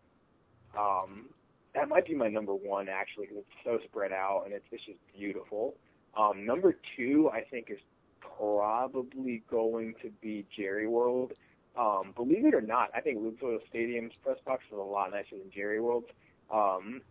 [0.77, 1.25] Um,
[1.73, 4.85] that might be my number one actually because it's so spread out and it's, it's
[4.85, 5.75] just beautiful.
[6.17, 7.79] Um, number two, I think, is
[8.21, 11.33] probably going to be Jerry World.
[11.77, 15.11] Um, believe it or not, I think Lucas Oil Stadium's press box is a lot
[15.11, 16.07] nicer than Jerry World's.
[16.49, 17.01] Um,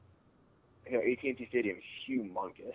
[0.87, 2.75] you know, AT&T Stadium is humongous,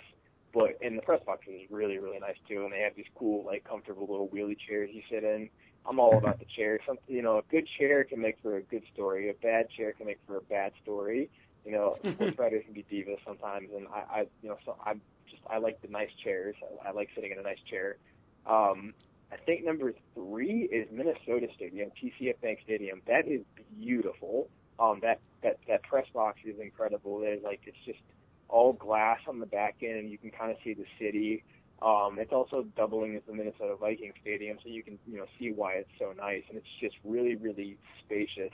[0.54, 3.45] but and the press box is really really nice too, and they have these cool
[3.45, 5.50] like comfortable little wheelie chairs you sit in.
[5.86, 6.80] I'm all about the chair.
[6.86, 9.30] Something you know, a good chair can make for a good story.
[9.30, 11.30] A bad chair can make for a bad story.
[11.65, 15.02] You know, sports writers can be divas sometimes, and I, I you know, so I'm
[15.30, 16.56] just I like the nice chairs.
[16.84, 17.98] I, I like sitting in a nice chair.
[18.45, 18.93] Um,
[19.32, 23.02] I think number three is Minnesota Stadium, TCF Bank Stadium.
[23.08, 23.41] That is
[23.80, 24.50] beautiful.
[24.79, 27.19] Um, that that that press box is incredible.
[27.19, 27.99] There's like it's just
[28.47, 31.43] all glass on the back end, and you can kind of see the city.
[31.81, 35.51] Um, it's also doubling as the Minnesota Viking Stadium, so you can you know see
[35.51, 38.51] why it's so nice, and it's just really really spacious.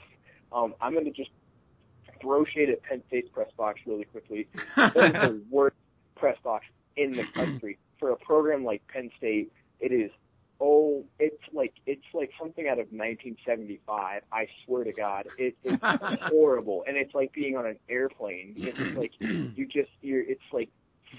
[0.52, 1.30] Um, I'm going to just
[2.20, 4.48] throw shade at Penn State's press box really quickly.
[4.76, 5.76] That is the worst
[6.16, 6.64] press box
[6.96, 9.52] in the country for a program like Penn State.
[9.80, 10.10] It is
[10.60, 14.22] oh, it's like it's like something out of 1975.
[14.32, 15.82] I swear to God, it, it's
[16.30, 18.54] horrible, and it's like being on an airplane.
[18.56, 20.22] It's like you just you're.
[20.22, 20.70] It's like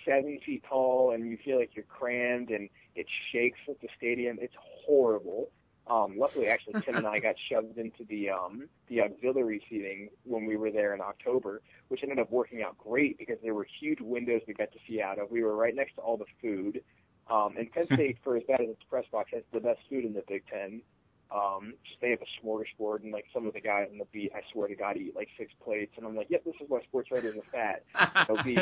[0.06, 4.38] seven feet tall, and you feel like you're crammed, and it shakes at the stadium.
[4.41, 5.50] It's horrible.
[5.89, 10.45] Um, luckily, actually, Tim and I got shoved into the um, the auxiliary seating when
[10.45, 14.00] we were there in October, which ended up working out great because there were huge
[14.02, 15.32] windows we got to see out of.
[15.32, 16.82] We were right next to all the food.
[17.29, 20.05] Um, and Penn State, for as bad as its press box, has the best food
[20.05, 20.81] in the Big Ten.
[21.29, 24.41] Um, they have a smorgasbord, and like some of the guys on the beat, I
[24.53, 27.11] swear to God, eat like six plates, and I'm like, yep, this is why sports
[27.11, 27.83] writers are fat.
[28.29, 28.57] Obese.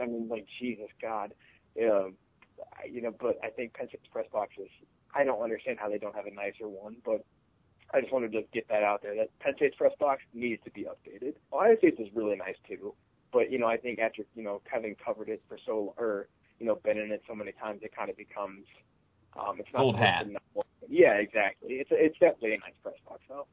[0.00, 1.32] I mean, like Jesus God,
[1.80, 2.14] um,
[2.90, 3.14] you know.
[3.18, 4.68] But I think Penn State's press box is.
[5.14, 7.24] I don't understand how they don't have a nicer one, but
[7.92, 9.14] I just wanted to get that out there.
[9.14, 11.34] That Penn State's press box needs to be updated.
[11.52, 12.94] Ohio State's is really nice too,
[13.32, 16.28] but you know, I think after you know having covered it for so or
[16.60, 18.64] you know been in it so many times, it kind of becomes
[19.38, 20.26] um, it's not Old hat.
[20.28, 21.74] Not, yeah, exactly.
[21.74, 23.46] It's it's definitely a nice press box though.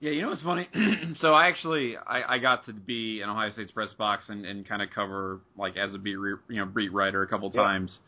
[0.00, 0.68] Yeah, you know what's funny?
[1.16, 4.66] so I actually I, I got to be in Ohio State's press box and, and
[4.68, 7.62] kind of cover like as a beat re, you know beat writer a couple Yeah.
[7.62, 7.98] times,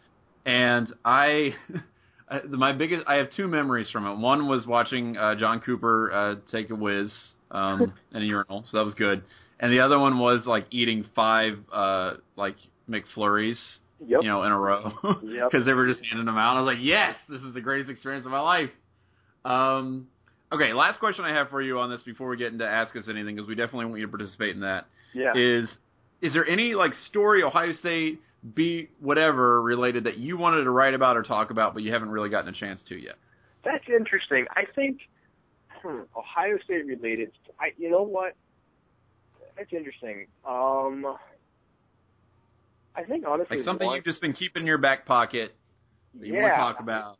[0.44, 1.54] and I.
[2.32, 4.14] I- My biggest, I have two memories from it.
[4.16, 7.12] One was watching uh, John Cooper uh, take a whiz
[7.50, 9.24] um, in a urinal, so that was good.
[9.58, 12.54] And the other one was like eating five uh, like
[12.88, 13.58] McFlurries
[14.06, 14.20] Yep.
[14.22, 15.50] you know, in a row Yep.
[15.50, 16.56] because they were just handing them out.
[16.56, 18.70] I was like, yes, this is the greatest experience of my life.
[19.44, 20.08] Um,
[20.52, 23.04] okay, last question I have for you on this before we get into ask us
[23.08, 24.86] anything because we definitely want you to participate in that.
[25.14, 25.32] yeah.
[25.36, 25.68] Is
[26.22, 28.20] is there any like story Ohio State
[28.54, 32.10] beat whatever related that you wanted to write about or talk about but you haven't
[32.10, 33.14] really gotten a chance to yet?
[33.64, 34.46] That's interesting.
[34.56, 35.00] I think
[35.82, 37.32] hmm, Ohio State related.
[37.60, 38.34] I you know what?
[39.56, 40.26] That's interesting.
[40.48, 41.16] Um,
[42.94, 45.54] I think honestly, Like something one- you've just been keeping in your back pocket
[46.14, 47.18] that you want to talk about.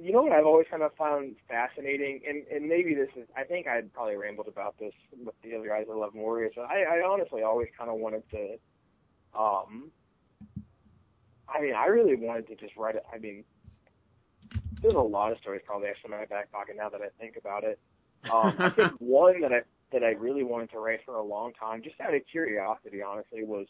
[0.00, 3.28] You know what I've always kind of found fascinating, and and maybe this is.
[3.36, 6.52] I think I probably rambled about this with the other guys at Eleven Warriors.
[6.56, 8.56] But I, I honestly always kind of wanted to.
[9.38, 9.90] Um,
[11.48, 13.04] I mean, I really wanted to just write it.
[13.12, 13.44] I mean,
[14.80, 17.36] there's a lot of stories probably actually in my back pocket now that I think
[17.36, 17.78] about it.
[18.32, 19.60] Um, I think one that I
[19.92, 23.44] that I really wanted to write for a long time, just out of curiosity, honestly,
[23.44, 23.66] was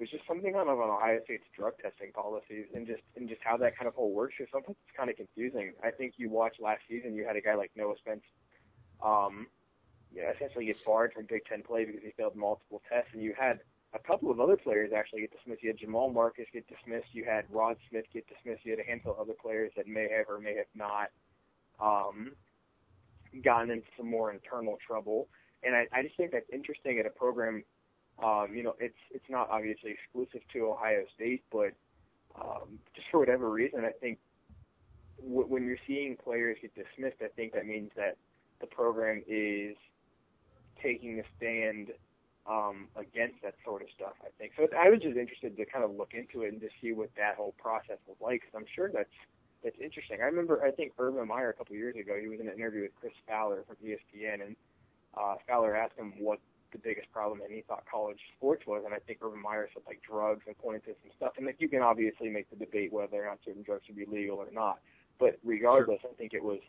[0.00, 3.56] was just something on, on Ohio State's drug testing policies and just and just how
[3.58, 4.34] that kind of whole works.
[4.38, 5.72] Because sometimes it's kind of confusing.
[5.84, 8.24] I think you watched last season, you had a guy like Noah Spence,
[9.04, 9.46] um,
[10.12, 13.34] yeah, essentially get barred from Big Ten play because he failed multiple tests, and you
[13.38, 13.60] had
[13.92, 15.62] a couple of other players actually get dismissed.
[15.62, 17.08] You had Jamal Marcus get dismissed.
[17.12, 18.64] You had Rod Smith get dismissed.
[18.64, 21.10] You had a handful of other players that may have or may have not
[21.80, 22.32] um,
[23.42, 25.28] gotten into some more internal trouble.
[25.62, 27.64] And I, I just think that's interesting at a program.
[28.22, 31.72] Um, you know, it's it's not obviously exclusive to Ohio State, but
[32.40, 34.18] um, just for whatever reason, I think
[35.22, 38.16] w- when you're seeing players get dismissed, I think that means that
[38.60, 39.76] the program is
[40.82, 41.92] taking a stand
[42.48, 44.14] um, against that sort of stuff.
[44.22, 44.66] I think so.
[44.76, 47.36] I was just interested to kind of look into it and to see what that
[47.36, 49.16] whole process was like, because I'm sure that's
[49.62, 50.18] that's interesting.
[50.22, 52.82] I remember, I think Urban Meyer a couple years ago, he was in an interview
[52.82, 54.56] with Chris Fowler from ESPN, and
[55.14, 56.38] uh, Fowler asked him what
[56.72, 59.82] the biggest problem that he thought college sports was, and I think Urban Meyer said
[59.86, 61.32] like drugs and pointed to some stuff.
[61.36, 64.06] And like you can obviously make the debate whether or not certain drugs should be
[64.06, 64.78] legal or not,
[65.18, 66.60] but regardless, I think it was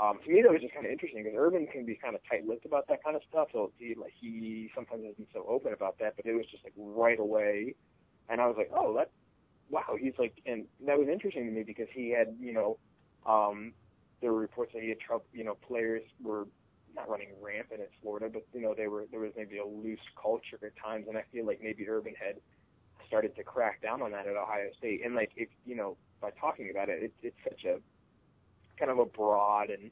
[0.00, 2.20] um, to me that was just kind of interesting because Urban can be kind of
[2.28, 3.48] tight-lipped about that kind of stuff.
[3.52, 6.74] So he like he sometimes isn't so open about that, but it was just like
[6.76, 7.74] right away,
[8.28, 9.10] and I was like, oh, that
[9.70, 9.96] wow.
[9.98, 12.78] He's like, and that was interesting to me because he had you know,
[13.26, 13.72] um,
[14.20, 16.46] there were reports that he had trouble, you know, players were
[16.96, 20.00] not running rampant in Florida, but you know they were there was maybe a loose
[20.20, 22.36] culture at times, and I feel like maybe Urban had
[23.06, 26.30] started to crack down on that at Ohio State, and like if you know by
[26.40, 27.78] talking about it, it it's such a
[28.78, 29.90] kind of a broad and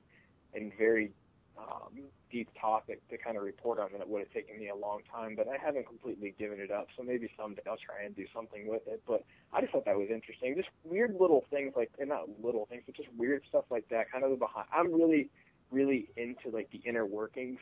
[0.54, 1.10] and very
[1.58, 4.74] um, deep topic to kind of report on, and it would have taken me a
[4.74, 5.36] long time.
[5.36, 8.66] But I haven't completely given it up, so maybe someday I'll try and do something
[8.66, 9.02] with it.
[9.06, 10.56] But I just thought that was interesting.
[10.56, 14.10] Just weird little things like, and not little things, but just weird stuff like that.
[14.10, 14.66] Kind of the behind.
[14.72, 15.30] I'm really,
[15.74, 17.58] really into like the inner workings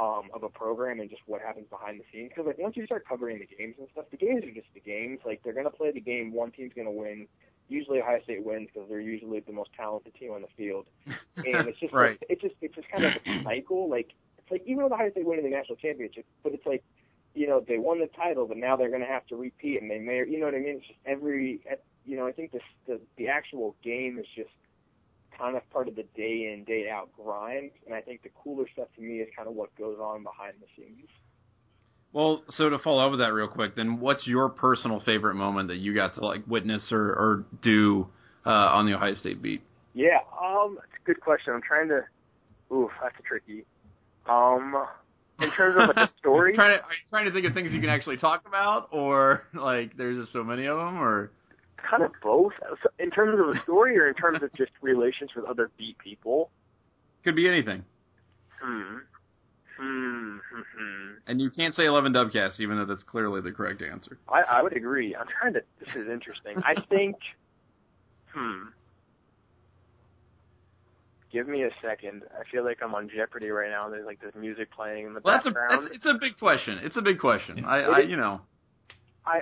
[0.00, 2.30] um, of a program and just what happens behind the scenes.
[2.30, 4.80] Because like once you start covering the games and stuff, the games are just the
[4.80, 5.20] games.
[5.24, 6.32] Like they're gonna play the game.
[6.32, 7.26] One team's gonna win
[7.70, 11.68] usually Ohio State wins because they're usually the most talented team on the field, and
[11.68, 12.10] it's just right.
[12.20, 13.88] like, it's just it's just kind of a cycle.
[13.88, 16.82] Like it's like even with Ohio State winning the national championship, but it's like
[17.34, 19.90] you know they won the title, but now they're going to have to repeat, and
[19.90, 20.76] they may you know what I mean.
[20.78, 21.60] It's just every
[22.04, 24.50] you know I think this the the actual game is just
[25.40, 28.66] kind of part of the day in day out grind, and I think the cooler
[28.72, 31.08] stuff to me is kind of what goes on behind the scenes.
[32.12, 35.68] Well, so to follow up with that real quick, then what's your personal favorite moment
[35.68, 38.08] that you got to like witness or, or do
[38.44, 39.62] uh, on the Ohio State beat?
[39.94, 41.54] Yeah, um, that's a good question.
[41.54, 42.02] I'm trying to.
[42.74, 43.64] Oof, that's tricky.
[44.28, 44.86] Um,
[45.40, 47.72] in terms of like a story, trying to, are you trying to think of things
[47.72, 51.30] you can actually talk about, or like there's just so many of them, or
[51.88, 52.52] kind of both.
[52.98, 56.50] In terms of the story, or in terms of just relations with other beat people.
[57.24, 57.84] Could be anything.
[58.60, 58.98] Hmm.
[59.78, 60.36] Hmm.
[60.36, 64.18] hmm And you can't say 11 Dubcasts, even though that's clearly the correct answer.
[64.28, 65.16] I, I would agree.
[65.16, 65.62] I'm trying to.
[65.80, 66.56] This is interesting.
[66.64, 67.16] I think.
[68.34, 68.68] Hmm.
[71.32, 72.22] Give me a second.
[72.34, 73.88] I feel like I'm on Jeopardy right now.
[73.88, 75.70] There's like this music playing in the well, background.
[75.70, 76.78] That's a, that's, it's a big question.
[76.82, 77.64] It's a big question.
[77.64, 78.40] I, I you know.
[79.24, 79.40] I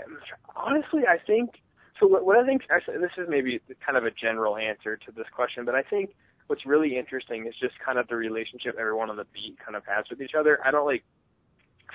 [0.55, 1.51] honestly, I think.
[2.01, 2.63] So what, what I think.
[2.71, 6.11] Actually, this is maybe kind of a general answer to this question, but I think
[6.47, 9.85] what's really interesting is just kind of the relationship everyone on the beat kind of
[9.87, 10.59] has with each other.
[10.65, 11.05] I don't like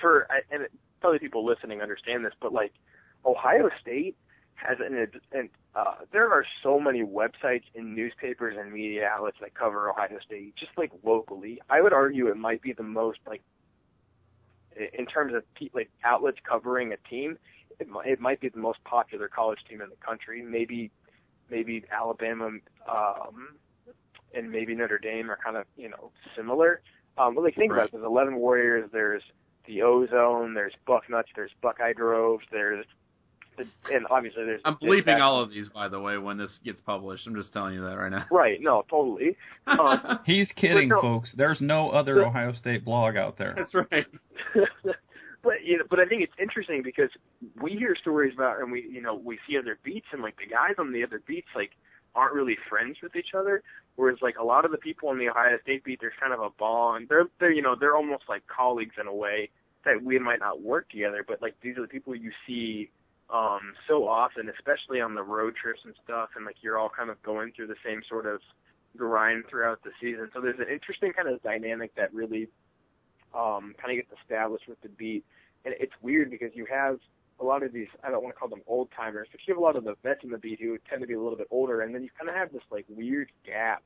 [0.00, 0.66] for and
[1.00, 2.72] probably people listening understand this, but like
[3.24, 4.16] Ohio State
[4.54, 9.54] has an, an uh, there are so many websites and newspapers and media outlets that
[9.54, 11.60] cover Ohio State, just like locally.
[11.68, 13.42] I would argue it might be the most like
[14.92, 17.38] in terms of like outlets covering a team.
[17.78, 20.42] It might, it might be the most popular college team in the country.
[20.42, 20.90] Maybe
[21.50, 22.50] maybe Alabama
[22.88, 23.48] um,
[24.34, 26.80] and maybe Notre Dame are kind of you know similar.
[27.16, 27.78] Um, but like think right.
[27.78, 29.22] about it, there's 11 Warriors, there's
[29.66, 32.84] the Ozone, there's Bucknuts, there's Buckeye Droves, there's
[33.56, 34.60] the, and obviously there's.
[34.64, 37.26] I'm bleeping all of these, by the way, when this gets published.
[37.26, 38.24] I'm just telling you that right now.
[38.30, 38.58] Right?
[38.60, 39.36] No, totally.
[39.66, 41.32] Um, He's kidding, no, folks.
[41.34, 43.54] There's no other Ohio State blog out there.
[43.56, 44.06] That's right.
[45.44, 47.10] but you know, but I think it's interesting because
[47.60, 50.46] we hear stories about, and we you know we see other beats, and like the
[50.46, 51.70] guys on the other beats like
[52.14, 53.62] aren't really friends with each other.
[53.96, 56.40] Whereas like a lot of the people on the Ohio State beat, there's kind of
[56.40, 57.08] a bond.
[57.08, 59.50] They're they're you know they're almost like colleagues in a way
[59.84, 62.90] that we might not work together, but like these are the people you see
[63.30, 67.10] um so often, especially on the road trips and stuff, and like you're all kind
[67.10, 68.40] of going through the same sort of
[68.96, 70.30] grind throughout the season.
[70.32, 72.48] So there's an interesting kind of dynamic that really
[73.34, 75.24] um kind of gets established with the beat,
[75.64, 76.98] and it's weird because you have
[77.40, 79.60] a lot of these I don't want to call them old timers, but you have
[79.60, 81.48] a lot of the vets in the beat who tend to be a little bit
[81.50, 83.82] older, and then you kind of have this like weird gap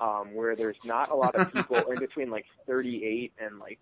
[0.00, 3.80] um, where there's not a lot of people in between like 38 and like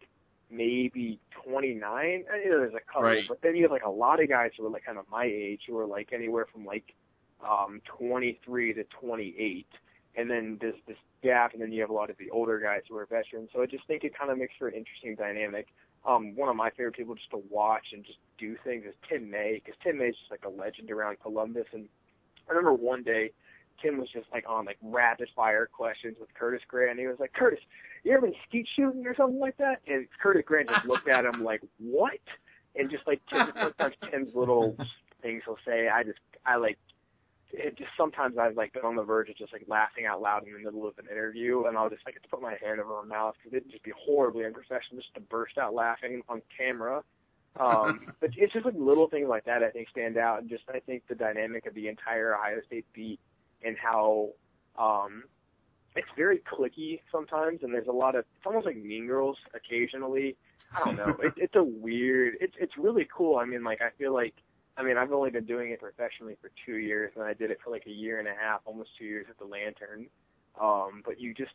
[0.51, 1.81] maybe 29.
[1.92, 3.25] I know there's a couple, right.
[3.29, 5.25] but then you have like a lot of guys who are like kind of my
[5.25, 6.95] age who are like anywhere from like
[7.47, 9.66] um 23 to 28,
[10.17, 12.83] and then there's this gap, and then you have a lot of the older guys
[12.89, 13.51] who are veterans.
[13.55, 15.67] So I just think it kind of makes for an interesting dynamic
[16.07, 19.29] um, one of my favorite people just to watch and just do things is Tim
[19.31, 21.67] May, because Tim May is just like a legend around Columbus.
[21.73, 21.89] And
[22.49, 23.33] I remember one day
[23.83, 26.93] Tim was just like on like rapid fire questions with Curtis Grant.
[26.93, 27.59] And he was like, Curtis,
[28.05, 29.81] you ever been skeet shooting or something like that?
[29.89, 32.21] And Curtis Grant just looked at him like, what?
[32.77, 34.77] And just like Tim, sometimes Tim's little
[35.23, 36.79] things he'll say, I just I like
[37.53, 40.47] it just sometimes I've like been on the verge of just like laughing out loud
[40.47, 43.17] in the middle of an interview, and I'll just like put my hand over my
[43.17, 47.03] mouth because it'd just be horribly unprofessional just to burst out laughing on camera.
[47.59, 50.65] Um, but it's just like little things like that I think stand out, and just
[50.73, 53.21] I think the dynamic of the entire Ohio State beat
[53.65, 54.31] and how
[54.79, 55.25] um,
[55.95, 60.37] it's very clicky sometimes, and there's a lot of it's almost like Mean Girls occasionally.
[60.75, 61.17] I don't know.
[61.23, 62.35] it, it's a weird.
[62.41, 63.39] It's it's really cool.
[63.39, 64.35] I mean, like I feel like
[64.77, 67.59] I mean, I've only been doing it professionally for two years, and I did it
[67.65, 70.07] for like a year and a half, almost two years at the Lantern.
[70.61, 71.55] Um, but you just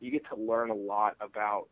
[0.00, 1.68] you get to learn a lot about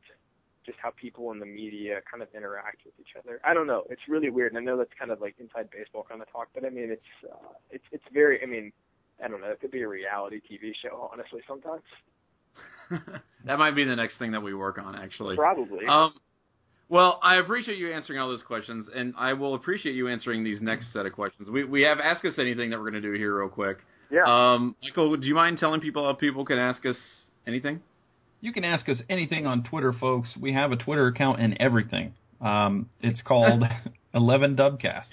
[0.65, 3.41] just how people in the media kind of interact with each other.
[3.45, 3.85] I don't know.
[3.89, 6.49] It's really weird, and I know that's kind of like inside baseball kind of talk,
[6.55, 8.43] but I mean, it's uh, it's it's very.
[8.43, 8.73] I mean,
[9.25, 9.49] I don't know.
[9.49, 11.41] It could be a reality TV show, honestly.
[11.49, 11.83] Sometimes.
[13.45, 15.37] that might be the next thing that we work on, actually.
[15.37, 15.87] Probably.
[15.87, 16.15] Um,
[16.91, 20.61] well, I appreciate you answering all those questions, and I will appreciate you answering these
[20.61, 21.49] next set of questions.
[21.49, 23.79] We we have ask us anything that we're going to do here real quick.
[24.11, 24.25] Yeah.
[24.25, 26.97] Um, Michael, do you mind telling people how people can ask us
[27.47, 27.81] anything?
[28.41, 30.35] You can ask us anything on Twitter, folks.
[30.39, 32.15] We have a Twitter account and everything.
[32.41, 33.63] Um, it's called
[34.15, 35.07] Eleven Dubcast.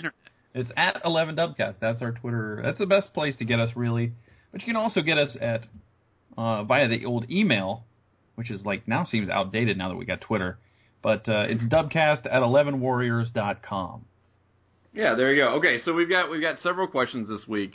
[0.55, 1.75] It's at Eleven Dubcast.
[1.79, 2.59] That's our Twitter.
[2.63, 4.13] That's the best place to get us, really.
[4.51, 5.67] But you can also get us at
[6.35, 7.83] uh, via the old email,
[8.33, 10.57] which is like now seems outdated now that we got Twitter.
[11.01, 14.05] But uh, it's dubcast at 11warriors.com.
[14.93, 15.49] Yeah, there you go.
[15.57, 17.73] Okay, so we've got we've got several questions this week.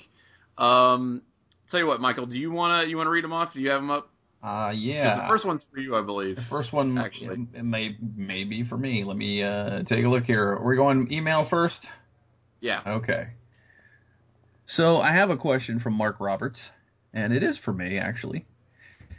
[0.59, 1.23] Um,
[1.71, 3.55] tell you what, Michael, do you wanna you wanna read them off?
[3.55, 4.11] Do you have them up?
[4.43, 5.19] Uh, yeah.
[5.19, 6.35] The first one's for you, I believe.
[6.35, 9.05] The first one actually it may may be for me.
[9.05, 10.59] Let me uh, take a look here.
[10.61, 11.79] We're going email first.
[12.61, 12.83] Yeah.
[12.85, 13.29] Okay.
[14.67, 16.59] So I have a question from Mark Roberts,
[17.13, 18.47] and it is for me actually.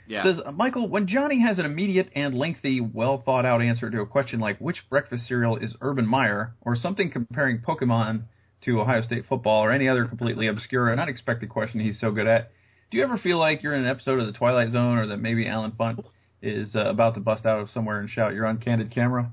[0.07, 0.23] Yeah.
[0.23, 4.05] Says Michael, when Johnny has an immediate and lengthy, well thought out answer to a
[4.05, 8.23] question like which breakfast cereal is Urban Meyer, or something comparing Pokemon
[8.65, 12.27] to Ohio State football, or any other completely obscure and unexpected question he's so good
[12.27, 12.51] at,
[12.91, 15.17] do you ever feel like you're in an episode of The Twilight Zone, or that
[15.17, 16.03] maybe Allen Funt
[16.41, 19.31] is uh, about to bust out of somewhere and shout, "You're on candid camera"?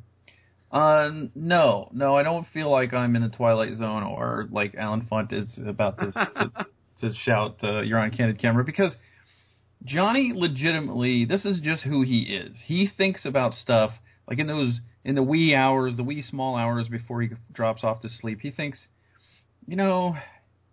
[0.72, 5.06] Uh, no, no, I don't feel like I'm in the Twilight Zone, or like Allen
[5.11, 6.52] Funt is about to to,
[7.00, 8.94] to shout, uh, "You're on candid camera," because
[9.85, 12.55] Johnny legitimately, this is just who he is.
[12.66, 13.93] He thinks about stuff
[14.29, 18.01] like in those in the wee hours, the wee small hours before he drops off
[18.03, 18.40] to sleep.
[18.43, 18.79] He thinks,
[19.66, 20.14] you know,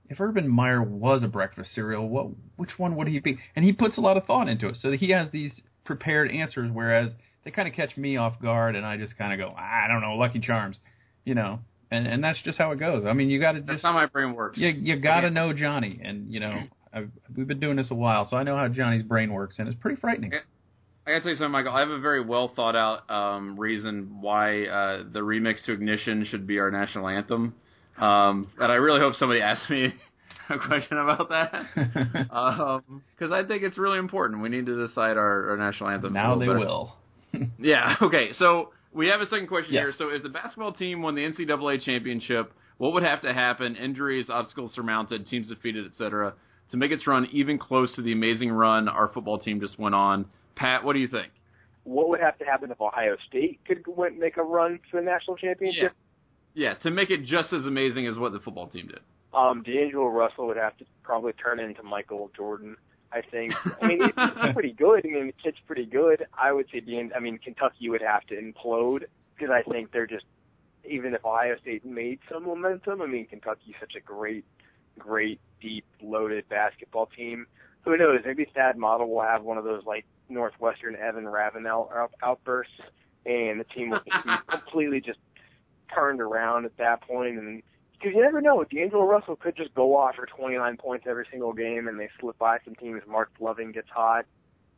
[0.09, 3.39] if Urban Meyer was a breakfast cereal, what which one would he be?
[3.55, 4.77] And he puts a lot of thought into it.
[4.79, 7.11] So he has these prepared answers, whereas
[7.43, 10.01] they kind of catch me off guard, and I just kind of go, I don't
[10.01, 10.77] know, Lucky Charms,
[11.25, 11.59] you know.
[11.89, 13.05] And and that's just how it goes.
[13.05, 14.57] I mean, you got to just that's how my brain works.
[14.57, 16.63] you you got to know Johnny, and you know
[16.97, 19.67] I've, we've been doing this a while, so I know how Johnny's brain works, and
[19.67, 20.33] it's pretty frightening.
[20.33, 21.71] I gotta tell you something, Michael.
[21.73, 26.25] I have a very well thought out um, reason why uh, the remix to Ignition
[26.29, 27.55] should be our national anthem,
[27.97, 29.93] um, and I really hope somebody asks me
[30.49, 32.27] a question about that because
[33.31, 34.41] um, I think it's really important.
[34.41, 36.13] We need to decide our, our national anthem.
[36.13, 36.59] now they better.
[36.59, 36.93] will.
[37.59, 37.95] Yeah.
[38.01, 38.29] Okay.
[38.39, 39.83] So we have a second question Yes.
[39.83, 39.93] here.
[39.97, 43.75] So if the basketball team won the NCAA championship, what would have to happen?
[43.75, 46.33] Injuries, obstacles surmounted, teams defeated, etc.,
[46.71, 49.95] to make its run even close to the amazing run our football team just went
[49.95, 50.25] on.
[50.55, 51.31] Pat, what do you think?
[51.83, 53.83] What would have to happen if Ohio State could
[54.17, 55.93] make a run to the national championship?
[56.53, 58.99] Yeah, to make it just as amazing as what the football team did.
[59.33, 62.75] Um, D'Angelo Russell would have to probably turn into Michael Jordan.
[63.11, 63.53] I think.
[63.81, 64.13] I mean, he's
[64.53, 65.05] pretty good.
[65.05, 66.25] I mean, the kid's pretty good.
[66.37, 69.03] I would say, D'An- I mean, Kentucky would have to implode
[69.35, 70.25] because I think they're just.
[70.83, 74.45] Even if Ohio State made some momentum, I mean, Kentucky's such a great,
[74.97, 77.47] great, deep, loaded basketball team.
[77.81, 78.19] Who knows?
[78.25, 82.73] Maybe Thad Matta will have one of those like Northwestern Evan Ravenel out- outbursts,
[83.25, 85.19] and the team will just be completely just
[85.93, 87.35] turned around at that point.
[87.35, 91.05] point, and because you never know, D'Angelo Russell could just go off for 29 points
[91.09, 93.01] every single game, and they slip by some teams.
[93.07, 94.25] Marc Loving gets hot.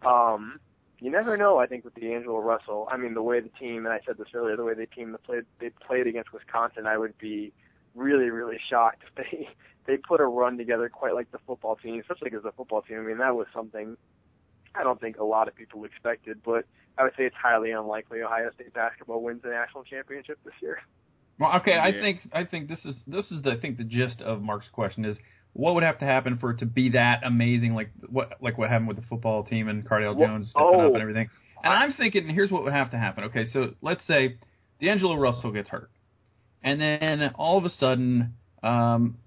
[0.06, 0.60] Um,
[1.00, 1.58] you never know.
[1.58, 4.28] I think with D'Angelo Russell, I mean the way the team, and I said this
[4.34, 7.52] earlier, the way the team that played they played against Wisconsin, I would be
[7.96, 9.50] really really shocked if they
[9.90, 13.00] they put a run together quite like the football team, especially because the football team.
[13.00, 13.98] I mean that was something
[14.76, 16.66] I don't think a lot of people expected, but
[16.98, 20.78] I would say it's highly unlikely Ohio State basketball wins the national championship this year.
[21.40, 24.22] Well, okay, I think I think this is this is the I think the gist
[24.22, 25.18] of Mark's question is
[25.54, 28.70] what would have to happen for it to be that amazing, like what like what
[28.70, 30.88] happened with the football team and Cardale Well, Jones stepping oh.
[30.88, 31.30] up and everything.
[31.64, 33.26] And I'm thinking, here's what would have to happen.
[33.26, 34.38] Okay, so let's say
[34.80, 35.90] D'Angelo Russell gets hurt,
[36.64, 39.18] and then all of a sudden, um,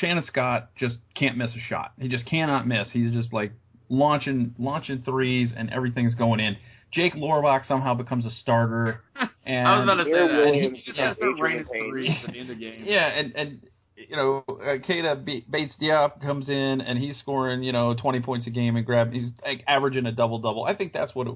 [0.00, 1.92] Shannon Scott just can't miss a shot.
[1.98, 2.88] He just cannot miss.
[2.92, 3.52] He's just like
[3.88, 6.56] launching launching threes, and everything's going in.
[6.92, 9.02] Jake Lorbach somehow becomes a starter.
[9.44, 10.54] And I was about to say that.
[10.54, 12.84] He just has has to Adrian rain threes at the end of the game.
[12.84, 13.60] Yeah, and and
[13.96, 18.20] you know, uh, Keita B- Bates Diop comes in and he's scoring you know twenty
[18.20, 20.64] points a game and grab he's like averaging a double double.
[20.64, 21.34] I think that's what it,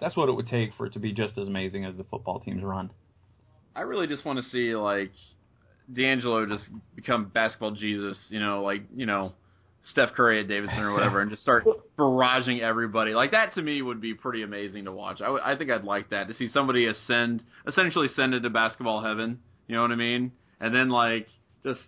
[0.00, 2.40] that's what it would take for it to be just as amazing as the football
[2.40, 2.90] teams run.
[3.74, 5.12] I really just want to see like
[5.92, 6.64] D'Angelo just
[6.94, 9.32] become basketball Jesus, you know, like you know
[9.90, 11.64] Steph Curry at Davidson or whatever, and just start
[11.98, 13.12] barraging everybody.
[13.12, 15.20] Like that to me would be pretty amazing to watch.
[15.20, 19.40] I, I think I'd like that to see somebody ascend, essentially ascend into basketball heaven.
[19.66, 20.32] You know what I mean?
[20.60, 21.28] And then like
[21.62, 21.80] just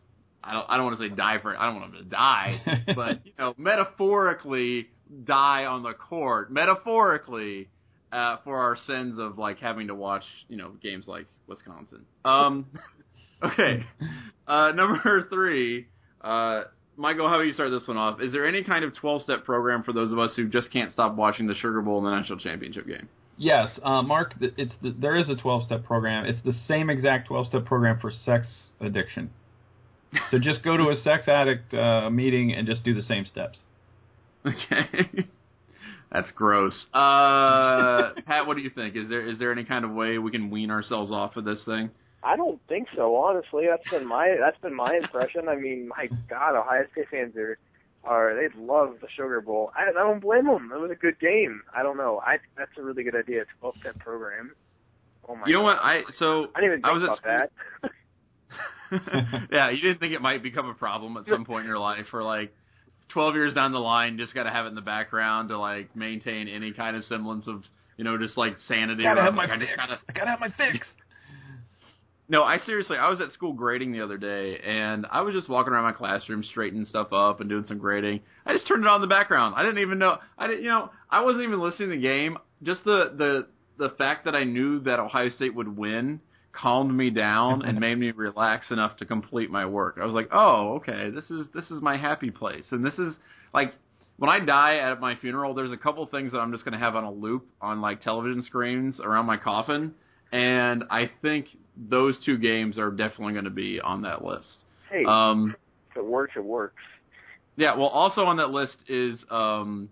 [0.44, 1.58] I don't I don't want to say die for it.
[1.58, 4.88] I don't want him to die, but you know metaphorically
[5.24, 7.68] die on the court, metaphorically,
[8.12, 12.04] uh, for our sins of like having to watch, you know, games like Wisconsin.
[12.24, 12.66] Um,
[13.42, 13.84] okay,
[14.46, 15.86] uh, number three.
[16.20, 16.64] Uh,
[16.96, 18.20] Michael, how about you start this one off?
[18.20, 20.90] Is there any kind of 12 step program for those of us who just can't
[20.90, 23.08] stop watching the Sugar Bowl and the national championship game?
[23.38, 24.34] Yes, uh, Mark.
[24.40, 26.24] It's the, there is a 12 step program.
[26.24, 29.30] It's the same exact 12 step program for sex addiction.
[30.30, 33.58] So just go to a sex addict uh, meeting and just do the same steps.
[34.46, 35.26] Okay.
[36.12, 36.72] That's gross.
[36.94, 38.96] Uh, Pat, what do you think?
[38.96, 41.62] Is there is there any kind of way we can wean ourselves off of this
[41.64, 41.90] thing?
[42.22, 43.66] I don't think so, honestly.
[43.68, 45.48] That's been my that's been my impression.
[45.48, 47.58] I mean, my God, Ohio State fans are
[48.04, 49.70] are they love the Sugar Bowl.
[49.76, 50.70] I, I don't blame them.
[50.74, 51.62] It was a good game.
[51.74, 52.20] I don't know.
[52.24, 53.42] I that's a really good idea.
[53.42, 54.52] It's a 12 step program.
[55.28, 55.64] Oh my You know God.
[55.64, 55.78] what?
[55.82, 57.90] I so I didn't even I think was about school-
[58.92, 59.48] that.
[59.52, 62.06] yeah, you didn't think it might become a problem at some point in your life,
[62.12, 62.54] or like
[63.08, 65.94] twelve years down the line, just got to have it in the background to like
[65.96, 67.62] maintain any kind of semblance of
[67.96, 69.02] you know just like sanity.
[69.02, 69.76] Gotta or, have my like, I just fix.
[69.76, 70.86] gotta- I gotta have my fix.
[72.28, 75.48] No, I seriously, I was at school grading the other day, and I was just
[75.48, 78.20] walking around my classroom, straightening stuff up and doing some grading.
[78.44, 79.54] I just turned it on in the background.
[79.56, 80.18] I didn't even know.
[80.36, 82.36] I didn't, you know, I wasn't even listening to the game.
[82.64, 83.46] Just the the
[83.78, 86.20] the fact that I knew that Ohio State would win
[86.52, 89.98] calmed me down and made me relax enough to complete my work.
[90.00, 93.14] I was like, oh, okay, this is this is my happy place, and this is
[93.54, 93.72] like
[94.16, 95.54] when I die at my funeral.
[95.54, 98.42] There's a couple things that I'm just gonna have on a loop on like television
[98.42, 99.94] screens around my coffin,
[100.32, 101.46] and I think
[101.76, 104.48] those two games are definitely going to be on that list.
[104.90, 105.54] hey, Um,
[105.90, 106.82] if it works, it works.
[107.56, 109.88] yeah, well, also on that list is um,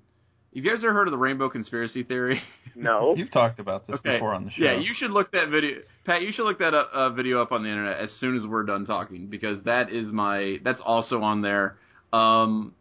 [0.55, 2.41] have you guys ever heard of the Rainbow Conspiracy Theory?
[2.76, 3.14] No.
[3.16, 4.64] You've talked about this okay, before on the show.
[4.64, 6.22] yeah, you should look that video, Pat.
[6.22, 8.64] You should look that up, uh, video up on the internet as soon as we're
[8.64, 11.76] done talking because that is my that's also on there.
[12.12, 12.74] Um,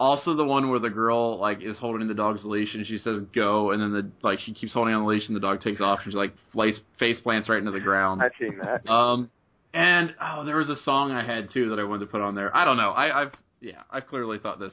[0.00, 3.20] also the one where the girl like is holding the dog's leash and she says
[3.34, 5.80] go and then the like she keeps holding on the leash and the dog takes
[5.80, 8.22] off and she like face face plants right into the ground.
[8.22, 8.88] I've seen that.
[8.88, 9.30] Um,
[9.74, 12.34] and oh, there was a song I had too that I wanted to put on
[12.34, 12.54] there.
[12.56, 12.90] I don't know.
[12.90, 14.72] I, I've yeah, I clearly thought this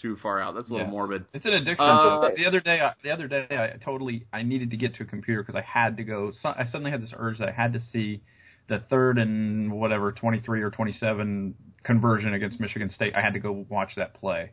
[0.00, 0.54] too far out.
[0.54, 0.92] That's a little Yes.
[0.92, 1.24] morbid.
[1.34, 1.86] It's an addiction.
[1.86, 5.02] Uh, the other day, I, the other day, I totally I needed to get to
[5.02, 6.32] a computer because I had to go.
[6.40, 8.22] So, I suddenly had this urge that I had to see
[8.68, 11.54] the third and whatever twenty three or twenty seven
[11.84, 13.14] conversion against Michigan State.
[13.14, 14.52] I had to go watch that play.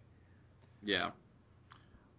[0.84, 1.10] Yeah.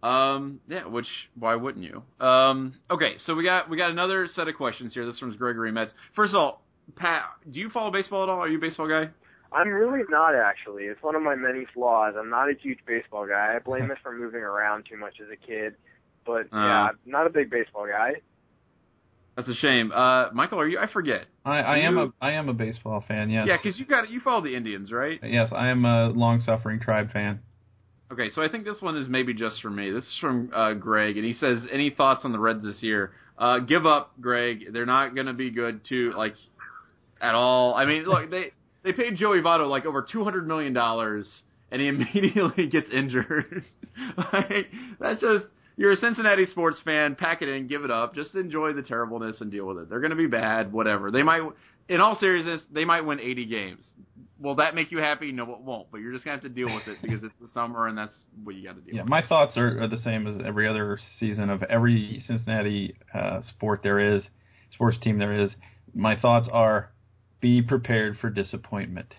[0.01, 1.07] Um, yeah, which
[1.37, 2.03] why wouldn't you?
[2.25, 5.05] Um, okay, so we got we got another set of questions here.
[5.05, 5.91] This one's Gregory Metz.
[6.15, 6.61] First of all,
[6.95, 8.39] Pat, do you follow baseball at all?
[8.39, 9.09] Are you a baseball guy?
[9.51, 10.83] I'm really not actually.
[10.83, 12.13] It's one of my many flaws.
[12.17, 13.53] I'm not a huge baseball guy.
[13.55, 15.75] I blame it for moving around too much as a kid.
[16.25, 16.57] But Uh.
[16.57, 18.21] yeah, I'm not a big baseball guy.
[19.39, 19.93] That's a shame.
[19.93, 20.79] Uh, Michael, are you?
[20.79, 21.25] I forget.
[21.45, 23.29] I, I am a I am a baseball fan.
[23.29, 23.45] Yes.
[23.47, 25.17] Yeah, because you got you follow the Indians, right?
[25.23, 27.39] Yes, I am a long suffering tribe fan.
[28.11, 29.91] Okay, so I think this one is maybe just for me.
[29.91, 33.11] This is from uh, Greg, and he says, "Any thoughts on the Reds this year?
[33.37, 34.73] Uh, give up, Greg.
[34.73, 36.33] They're not going to be good too, like
[37.21, 37.75] at all.
[37.75, 38.51] I mean, look, they
[38.83, 41.25] they paid Joey Votto like over two hundred million dollars,
[41.71, 43.63] and he immediately gets injured.
[44.17, 44.67] like
[44.99, 45.45] that's just
[45.79, 47.15] you're a Cincinnati sports fan.
[47.15, 48.13] Pack it in, give it up.
[48.13, 49.89] Just enjoy the terribleness and deal with it.
[49.89, 51.09] They're going to be bad, whatever.
[51.09, 51.41] They might,
[51.87, 53.83] in all seriousness, they might win eighty games.
[54.41, 55.31] Will that make you happy?
[55.31, 55.91] No, it won't.
[55.91, 58.13] But you're just gonna have to deal with it because it's the summer and that's
[58.43, 59.09] what you got to deal Yeah, with.
[59.09, 63.81] my thoughts are, are the same as every other season of every Cincinnati uh, sport
[63.83, 64.23] there is,
[64.71, 65.51] sports team there is.
[65.95, 66.91] My thoughts are,
[67.41, 69.13] be prepared for disappointment.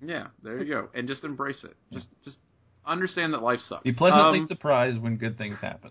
[0.00, 1.74] Yeah, there you go, and just embrace it.
[1.92, 2.38] Just just
[2.86, 3.82] understand that life sucks.
[3.84, 5.90] Be pleasantly Um, surprised when good things happen.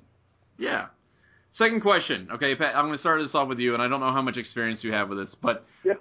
[0.62, 0.88] Yeah.
[1.54, 2.30] Second question.
[2.32, 4.22] Okay, Pat, I'm going to start this off with you, and I don't know how
[4.22, 5.96] much experience you have with this, but Yeah.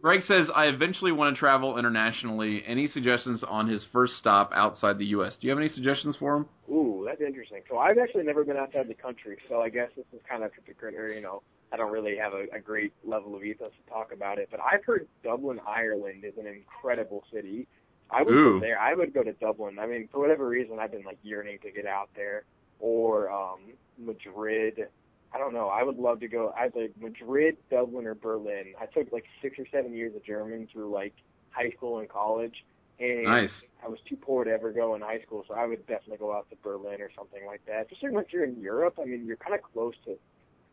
[0.00, 2.62] Greg says, I eventually want to travel internationally.
[2.66, 5.36] Any suggestions on his first stop outside the U.S.?
[5.38, 6.46] Do you have any suggestions for him?
[6.70, 7.62] Ooh, that's interesting.
[7.68, 10.50] So I've actually never been outside the country, so I guess this is kind of
[10.82, 11.42] or you know,
[11.72, 14.48] I don't really have a, a great level of ethos to talk about it.
[14.50, 17.66] But I've heard Dublin, Ireland, is an incredible city.
[18.10, 18.54] I would Ooh.
[18.54, 18.78] go there.
[18.78, 19.78] I would go to Dublin.
[19.78, 22.44] I mean, for whatever reason, I've been like yearning to get out there,
[22.82, 23.60] or um,
[23.96, 24.88] Madrid.
[25.32, 25.68] I don't know.
[25.68, 28.74] I would love to go either Madrid, Dublin, or Berlin.
[28.78, 31.14] I took like six or seven years of German through like
[31.50, 32.64] high school and college,
[32.98, 33.52] and Nice.
[33.82, 36.36] I was too poor to ever go in high school, so I would definitely go
[36.36, 37.86] out to Berlin or something like that.
[37.90, 40.18] Especially when you're in Europe, I mean, you're kind of close to.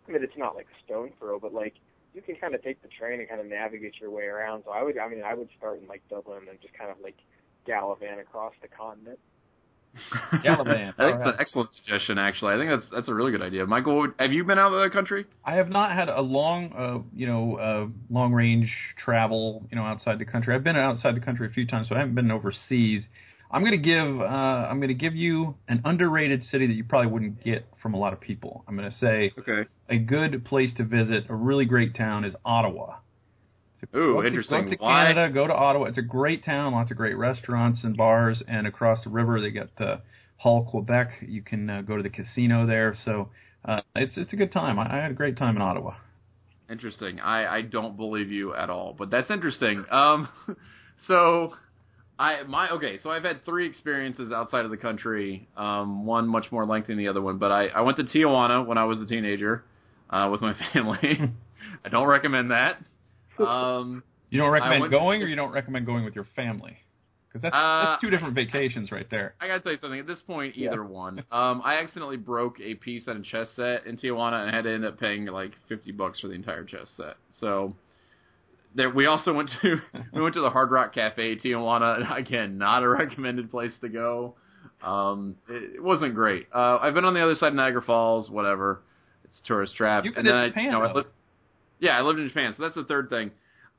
[0.07, 1.75] I mean, it's not like a stone throw, but like
[2.13, 4.63] you can kind of take the train and kind of navigate your way around.
[4.65, 6.97] So I would, I mean, I would start in like Dublin and just kind of
[7.03, 7.17] like
[7.65, 9.19] gallivant across the continent.
[10.43, 10.95] Gallivant.
[10.97, 12.53] That's an excellent suggestion, actually.
[12.53, 13.65] I think that's that's a really good idea.
[13.65, 15.25] Michael, have you been out of the country?
[15.45, 18.71] I have not had a long, uh, you know, uh, long range
[19.03, 20.55] travel, you know, outside the country.
[20.55, 23.07] I've been outside the country a few times, but I haven't been overseas.
[23.51, 24.23] I'm gonna give uh,
[24.69, 28.13] I'm gonna give you an underrated city that you probably wouldn't get from a lot
[28.13, 28.63] of people.
[28.67, 29.67] I'm gonna say Okay.
[29.89, 32.97] a good place to visit, a really great town is Ottawa.
[33.95, 34.65] Ooh, go to- interesting.
[34.65, 35.07] Go to Why?
[35.07, 35.85] Canada, go to Ottawa.
[35.85, 39.51] It's a great town, lots of great restaurants and bars, and across the river they
[39.51, 39.97] got uh,
[40.37, 41.09] Hull, Quebec.
[41.27, 42.95] You can uh, go to the casino there.
[43.05, 43.29] So
[43.65, 44.79] uh, it's it's a good time.
[44.79, 45.95] I, I had a great time in Ottawa.
[46.69, 47.19] Interesting.
[47.19, 49.85] I, I don't believe you at all, but that's interesting.
[49.89, 50.29] Um,
[51.07, 51.53] so
[52.19, 52.99] I my okay.
[53.01, 55.47] So I've had three experiences outside of the country.
[55.57, 58.65] Um, one much more lengthy than the other one, but I I went to Tijuana
[58.65, 59.63] when I was a teenager
[60.09, 61.19] uh, with my family.
[61.83, 62.77] I don't recommend that.
[63.47, 66.77] Um, You don't recommend went- going, or you don't recommend going with your family?
[67.27, 69.35] Because that's, Uh, that's two different vacations right there.
[69.39, 69.99] I gotta tell you something.
[69.99, 70.69] At this point, Yeah.
[70.71, 71.23] either one.
[71.31, 74.71] Um, I accidentally broke a piece on a chess set in Tijuana and had to
[74.71, 77.17] end up paying like fifty bucks for the entire chess set.
[77.31, 77.75] So
[78.75, 79.79] there, we also went to
[80.13, 81.97] we went to the Hard Rock Cafe Tijuana.
[82.01, 84.35] and Again, not a recommended place to go.
[84.83, 86.47] Um, it, it wasn't great.
[86.53, 88.29] Uh, I've been on the other side of Niagara Falls.
[88.29, 88.81] Whatever,
[89.23, 90.05] it's a tourist trap.
[90.05, 91.09] You've and been then in I, you know, I lived,
[91.79, 92.53] yeah, I lived in Japan.
[92.55, 93.31] So that's the third thing.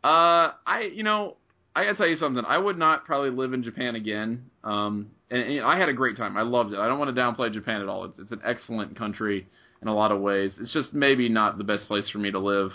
[0.02, 1.36] Uh, I you know
[1.74, 2.42] I gotta tell you something.
[2.46, 4.50] I would not probably live in Japan again.
[4.64, 6.36] Um, and, and I had a great time.
[6.36, 6.78] I loved it.
[6.78, 8.04] I don't want to downplay Japan at all.
[8.04, 9.46] It's it's an excellent country
[9.82, 10.56] in a lot of ways.
[10.60, 12.70] It's just maybe not the best place for me to live.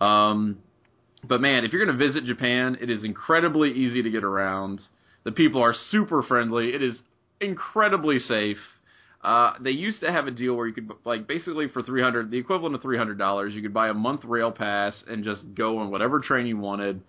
[0.00, 0.58] Um,
[1.26, 4.80] but man, if you're gonna visit Japan, it is incredibly easy to get around.
[5.24, 6.74] The people are super friendly.
[6.74, 6.98] It is
[7.40, 8.58] incredibly safe.
[9.24, 12.30] Uh, they used to have a deal where you could like basically for three hundred,
[12.30, 15.42] the equivalent of three hundred dollars, you could buy a month rail pass and just
[15.54, 17.00] go on whatever train you wanted.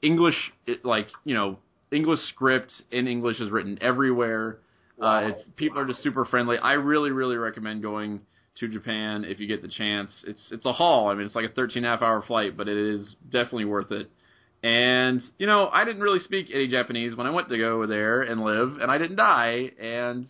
[0.00, 0.36] English,
[0.68, 1.58] it, like you know,
[1.90, 4.58] English script in English is written everywhere.
[4.96, 5.16] Wow.
[5.16, 6.58] Uh, it's people are just super friendly.
[6.58, 8.20] I really, really recommend going
[8.60, 10.12] to Japan if you get the chance.
[10.28, 11.08] It's it's a haul.
[11.08, 13.64] I mean, it's like a 13 and a half hour flight, but it is definitely
[13.64, 14.08] worth it.
[14.62, 18.22] And you know, I didn't really speak any Japanese when I went to go there
[18.22, 19.72] and live, and I didn't die.
[19.80, 20.26] And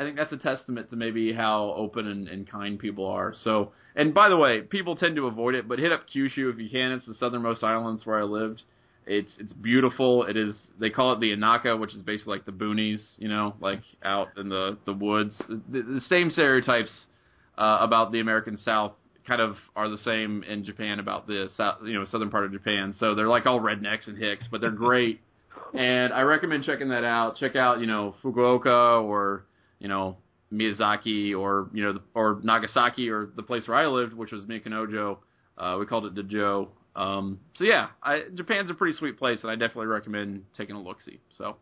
[0.00, 3.34] I think that's a testament to maybe how open and, and kind people are.
[3.44, 6.58] So, and by the way, people tend to avoid it, but hit up Kyushu if
[6.58, 6.92] you can.
[6.92, 8.62] It's the southernmost islands where I lived.
[9.06, 10.24] It's it's beautiful.
[10.24, 10.54] It is.
[10.78, 14.28] They call it the Inaka, which is basically like the boonies, you know, like out
[14.38, 15.36] in the the woods.
[15.48, 16.92] The, the same stereotypes
[17.58, 18.92] uh, about the American South
[19.26, 22.52] kind of are the same in Japan about the south, you know, southern part of
[22.52, 22.94] Japan.
[22.98, 25.20] So they're like all rednecks and hicks, but they're great.
[25.74, 27.36] and I recommend checking that out.
[27.36, 29.44] Check out, you know, Fukuoka or
[29.80, 30.16] you know
[30.52, 34.44] Miyazaki or you know the, or Nagasaki or the place where I lived, which was
[34.44, 35.18] Miyakonojo.
[35.58, 36.68] Uh, we called it Dajo.
[36.96, 40.80] Um, so yeah, I, Japan's a pretty sweet place, and I definitely recommend taking a
[40.82, 41.20] look see.
[41.36, 41.56] So,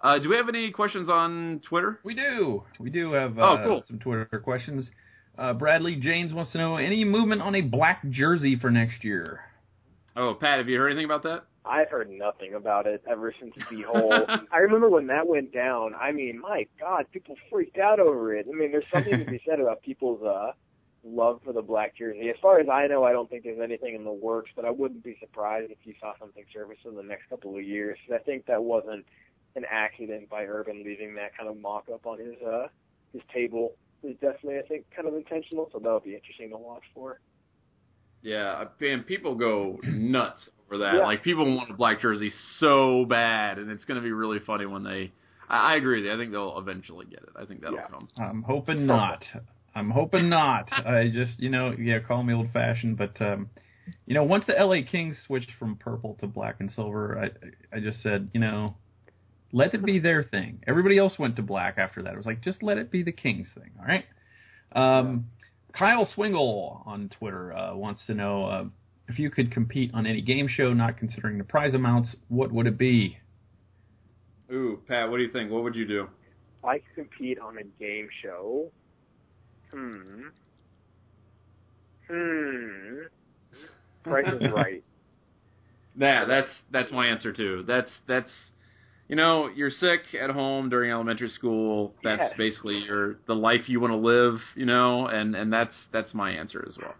[0.00, 1.98] uh, do we have any questions on Twitter?
[2.04, 2.64] We do.
[2.80, 3.82] We do have uh, Oh, cool.
[3.86, 4.90] some Twitter questions.
[5.38, 9.40] Uh, Bradley James wants to know any movement on a black jersey for next year.
[10.16, 11.44] Oh, Pat, have you heard anything about that?
[11.64, 14.26] I've heard nothing about it ever since the whole.
[14.50, 15.94] I remember when that went down.
[15.94, 18.46] I mean, my God, people freaked out over it.
[18.48, 20.52] I mean, there's something to be said about people's uh,
[21.04, 22.30] love for the black jersey.
[22.30, 24.70] As far as I know, I don't think there's anything in the works, but I
[24.70, 27.98] wouldn't be surprised if you saw something surface in the next couple of years.
[28.12, 29.06] I think that wasn't
[29.54, 32.68] an accident by Urban leaving that kind of mock-up on his uh,
[33.12, 33.74] his table.
[34.02, 35.70] Is definitely, I think, kind of intentional.
[35.72, 37.20] So that would be interesting to watch for.
[38.22, 40.94] Yeah, and people go nuts over that.
[40.94, 41.00] Yeah.
[41.00, 44.66] Like people want a black jersey so bad, and it's going to be really funny
[44.66, 45.12] when they.
[45.48, 46.14] I, I agree with you.
[46.14, 47.30] I think they'll eventually get it.
[47.36, 47.88] I think that'll Yeah.
[47.88, 48.08] come.
[48.16, 49.24] I'm hoping not.
[49.74, 50.68] I'm hoping not.
[50.86, 53.50] I just, you know, yeah, call me old fashioned, but um,
[54.06, 57.18] you know, once the LA Kings switched from purple to black and silver,
[57.72, 58.76] I, I just said, you know,
[59.52, 60.62] let it be their thing.
[60.66, 62.12] Everybody else went to black after that.
[62.14, 63.70] It was like, just let it be the Kings thing.
[63.80, 64.04] All right.
[64.74, 65.26] Um,
[65.72, 68.64] Kyle Swingle on Twitter uh, wants to know uh,
[69.08, 72.66] if you could compete on any game show, not considering the prize amounts, what would
[72.66, 73.18] it be?
[74.50, 75.50] Ooh, Pat, what do you think?
[75.50, 76.08] What would you do?
[76.64, 78.70] I could compete on a game show.
[79.72, 80.28] Hmm.
[82.08, 82.98] Hmm.
[84.04, 84.84] Price is right.
[85.98, 87.64] Yeah, that's that's my answer too.
[87.66, 88.30] That's that's
[89.12, 91.92] you know, you're sick at home during elementary school.
[92.02, 92.36] That's Yeah.
[92.38, 96.30] basically your the life you want to live, you know, and and that's that's my
[96.30, 96.94] answer as well.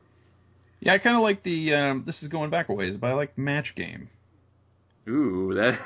[0.80, 1.72] Yeah, I kind of like the.
[1.72, 4.10] Um, this is going back a ways, but I like match game.
[5.08, 5.78] Ooh, that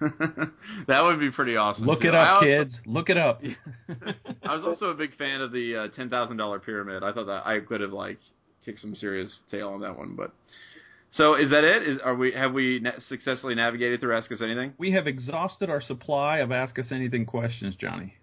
[0.88, 1.84] that would be pretty awesome.
[1.84, 2.08] Look too.
[2.08, 2.74] it up, also- kids.
[2.86, 3.42] Look it up.
[4.42, 7.02] I was also a big fan of the uh, ten thousand dollar pyramid.
[7.02, 8.18] I thought that I could have like
[8.64, 10.14] kicked some serious tail on that one.
[10.16, 10.32] But
[11.16, 11.82] so is that it?
[11.82, 14.74] Is are we have we na- successfully navigated through Ask Us Anything?
[14.78, 18.14] We have exhausted our supply of Ask Us Anything questions, Johnny.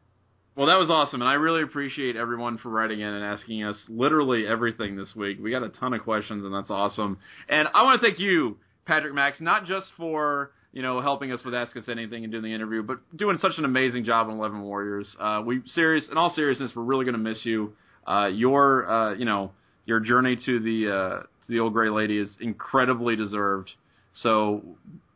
[0.55, 3.77] Well, that was awesome, and I really appreciate everyone for writing in and asking us
[3.87, 5.37] literally everything this week.
[5.41, 7.19] We got a ton of questions, and that's awesome.
[7.47, 11.41] And I want to thank you, Patrick Maks, not just for you know, helping us
[11.43, 14.37] with Ask Us Anything and doing the interview, but doing such an amazing job on
[14.37, 15.13] Eleven Warriors.
[15.19, 17.73] Uh, we serious, in all seriousness, we're really going to miss you.
[18.07, 19.51] Uh, your, uh, you know,
[19.85, 23.71] your journey to the uh, the old gray lady is incredibly deserved.
[24.15, 24.63] So,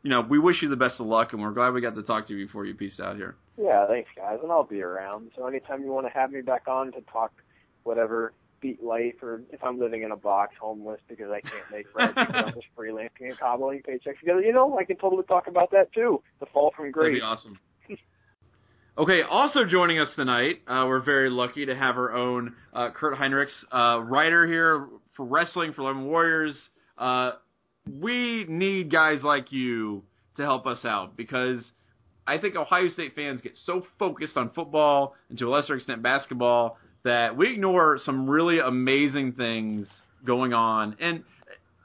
[0.03, 2.03] you know, we wish you the best of luck, and we're glad we got to
[2.03, 3.35] talk to you before you pieced out here.
[3.57, 5.31] Yeah, thanks, guys, and I'll be around.
[5.35, 7.31] So anytime you want to have me back on to talk
[7.83, 11.95] whatever beat life, or if I'm living in a box homeless because I can't make
[11.95, 15.71] rent I'm just freelancing and cobbling paychecks together, you know, I can totally talk about
[15.71, 16.21] that too.
[16.39, 17.05] The fall from grace.
[17.05, 17.59] That'd be awesome.
[18.97, 23.17] Okay, also joining us tonight, uh, we're very lucky to have our own uh, Curt
[23.17, 26.57] Heinrich, uh, writer here for wrestling for Eleven Warriors.
[26.97, 27.31] Uh,
[28.01, 30.03] we need guys like you
[30.37, 31.63] to help us out because
[32.27, 36.01] I think Ohio State fans get so focused on football and to a lesser extent
[36.01, 39.87] basketball that we ignore some really amazing things
[40.25, 40.97] going on.
[40.99, 41.23] And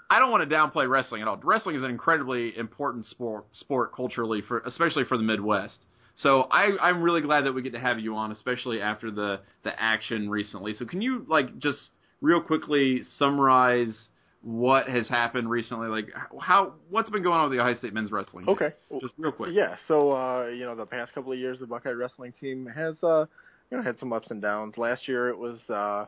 [0.08, 1.36] I don't want to downplay wrestling at all.
[1.36, 5.78] Wrestling is an incredibly important sport, sport culturally for, especially for the Midwest.
[6.16, 9.40] So I, I'm really glad that we get to have you on, especially after the
[9.62, 10.74] the action recently.
[10.74, 11.78] So can you like just
[12.20, 14.08] real quickly summarize
[14.42, 15.88] what has happened recently?
[15.88, 16.08] Like
[16.40, 18.46] how what's been going on with the Ohio State men's wrestling?
[18.46, 18.54] team?
[18.54, 18.74] Okay.
[19.00, 19.50] just real quick.
[19.52, 19.76] Yeah.
[19.86, 23.26] So uh, you know, the past couple of years, the Buckeye wrestling team has uh,
[23.70, 24.78] you know had some ups and downs.
[24.78, 26.06] Last year, it was uh,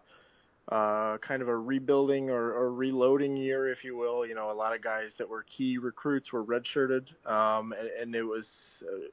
[0.74, 4.26] uh, kind of a rebuilding or, or reloading year, if you will.
[4.26, 8.14] You know, a lot of guys that were key recruits were redshirted, um, and, and
[8.14, 8.46] it was.
[8.82, 9.08] Uh,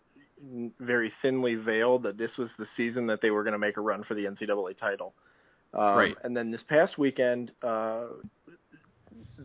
[0.79, 3.81] very thinly veiled that this was the season that they were going to make a
[3.81, 5.13] run for the NCAA title.
[5.73, 6.15] Um, Right.
[6.23, 8.05] And then this past weekend, uh,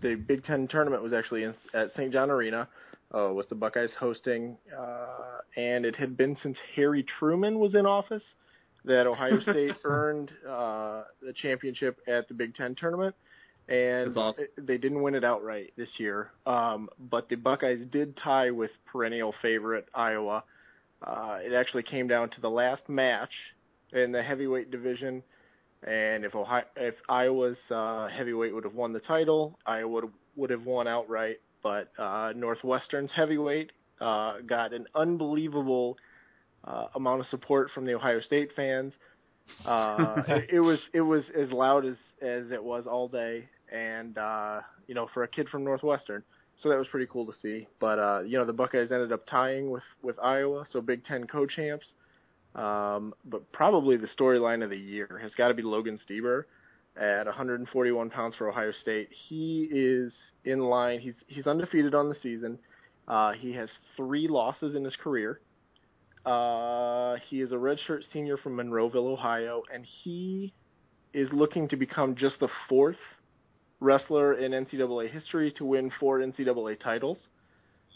[0.00, 2.12] the Big Ten tournament was actually in, at St.
[2.12, 2.68] John Arena,
[3.14, 7.86] uh, with the Buckeyes hosting, uh, and it had been since Harry Truman was in
[7.86, 8.22] office
[8.84, 13.14] that Ohio State earned uh, the championship at the Big Ten tournament.
[13.66, 14.44] And awesome.
[14.58, 19.34] they didn't win it outright this year, um, but the Buckeyes did tie with perennial
[19.40, 20.44] favorite Iowa.
[21.02, 23.30] Uh, it actually came down to the last match
[23.94, 25.22] in the heavyweight division,
[25.84, 30.50] and if Ohio, if Iowa's uh, heavyweight would have won the title, Iowa would would
[30.50, 31.40] have won outright.
[31.62, 35.96] But uh, Northwestern's heavyweight uh, got an unbelievable
[36.64, 38.92] uh, amount of support from the Ohio State fans.
[39.64, 44.16] Uh, it, it was it was as loud as as it was all day, and
[44.16, 46.22] uh, you know for a kid from Northwestern,
[46.62, 47.66] so that was pretty cool to see.
[47.78, 51.26] But uh, you know the Buckeyes ended up tying with with Iowa, so Big Ten
[51.26, 51.86] co-champs.
[52.54, 56.44] Um, but probably the storyline of the year has got to be Logan Stieber
[56.96, 59.08] at 141 pounds for Ohio State.
[59.28, 60.12] He is
[60.44, 61.00] in line.
[61.00, 62.58] He's he's undefeated on the season.
[63.08, 65.40] Uh, he has three losses in his career.
[66.24, 70.54] Uh, he is a redshirt senior from Monroeville, Ohio, and he
[71.12, 72.96] is looking to become just the fourth
[73.80, 77.18] wrestler in NCAA history to win four NCAA titles.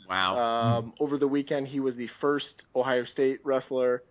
[0.08, 0.78] Wow.
[0.78, 4.02] Um, over the weekend, he was the first Ohio State wrestler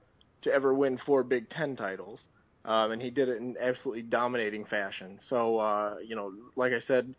[0.44, 2.20] to ever win four Big Ten titles,
[2.66, 5.20] um, and he did it in absolutely dominating fashion.
[5.30, 7.14] So, uh, you know, like I said,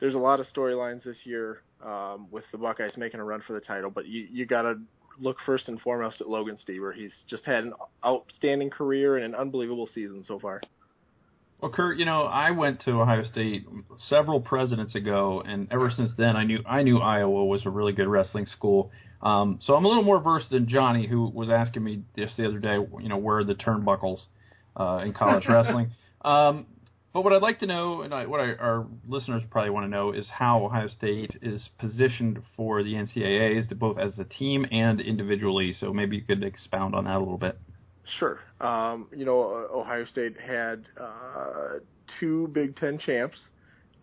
[0.00, 3.52] there's a lot of storylines this year um, with the Buckeyes making a run for
[3.52, 4.78] the title, but you you got to
[5.20, 6.94] look first and foremost at Logan Stieber.
[6.94, 7.72] He's just had an
[8.04, 10.60] outstanding career and an unbelievable season so far.
[11.62, 13.64] Well, Curt, you know, I went to Ohio State
[14.08, 17.92] several presidents ago, and ever since then, I knew I knew Iowa was a really
[17.92, 18.90] good wrestling school.
[19.22, 22.48] Um, so I'm a little more versed than Johnny, who was asking me just the
[22.48, 24.18] other day, you know, where are the turnbuckles
[24.76, 25.92] uh, in college wrestling.
[26.24, 26.66] Um,
[27.14, 29.88] but what I'd like to know, and I, what I, our listeners probably want to
[29.88, 35.00] know, is how Ohio State is positioned for the NCAAs, both as a team and
[35.00, 35.76] individually.
[35.78, 37.56] So maybe you could expound on that a little bit.
[38.18, 38.40] Sure.
[38.60, 41.78] Um, you know, Ohio State had uh,
[42.18, 43.38] two Big Ten champs,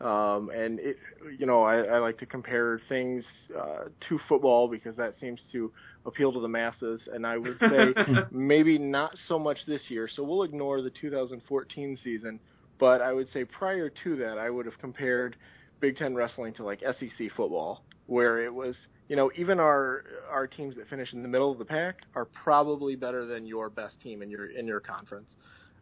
[0.02, 0.98] um, and it,
[1.38, 3.26] you know, I, I like to compare things
[3.58, 5.72] uh, to football because that seems to
[6.06, 7.02] appeal to the masses.
[7.14, 7.94] And I would say
[8.32, 10.10] maybe not so much this year.
[10.14, 12.40] So we'll ignore the 2014 season,
[12.80, 15.36] but I would say prior to that, I would have compared
[15.82, 18.76] Big Ten wrestling to like SEC football, where it was
[19.10, 22.26] you know, even our our teams that finish in the middle of the pack are
[22.26, 25.30] probably better than your best team in your in your conference.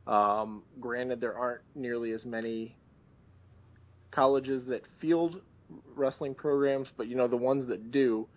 [0.08, 2.78] Um, granted, there aren't nearly as many
[4.12, 5.42] colleges that field
[5.94, 8.28] wrestling programs, but you know the ones that do,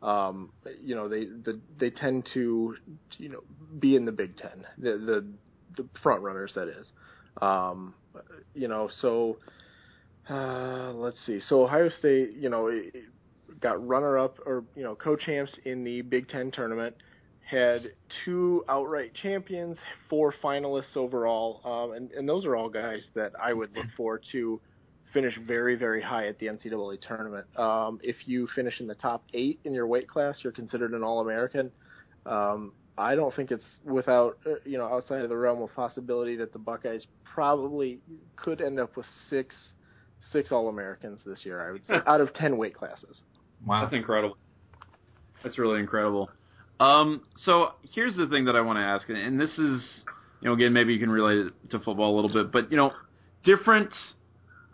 [0.00, 2.76] um, you know they the, they tend to
[3.18, 3.40] you know
[3.80, 6.86] be in the Big Ten, the the, the front runners that is,
[7.42, 7.94] um,
[8.54, 9.38] you know so.
[10.28, 11.38] Uh, let's see.
[11.48, 12.92] So Ohio State, you know, it,
[13.60, 16.94] got runner up or you know co-champs in the Big Ten tournament,
[17.48, 17.82] had
[18.24, 19.78] two outright champions,
[20.10, 24.20] four finalists overall, um, and and those are all guys that I would look for
[24.32, 24.60] to
[25.16, 27.46] finish very, very high at the NCAA tournament.
[27.58, 31.02] Um, if you finish in the top eight in your weight class, you're considered an
[31.02, 31.70] All-American.
[32.26, 36.36] Um, I don't think it's without, uh, you know, outside of the realm of possibility
[36.36, 38.00] that the Buckeyes probably
[38.36, 39.54] could end up with six,
[40.32, 41.66] six All-Americans this year.
[41.66, 43.22] I would say out of ten weight classes.
[43.64, 44.36] Wow, That's incredible.
[45.42, 46.30] That's really incredible.
[46.80, 50.04] Um, so here's the thing that I want to ask, and, and this is,
[50.40, 52.76] you know, again, maybe you can relate it to football a little bit, but you
[52.76, 52.92] know,
[53.44, 53.90] different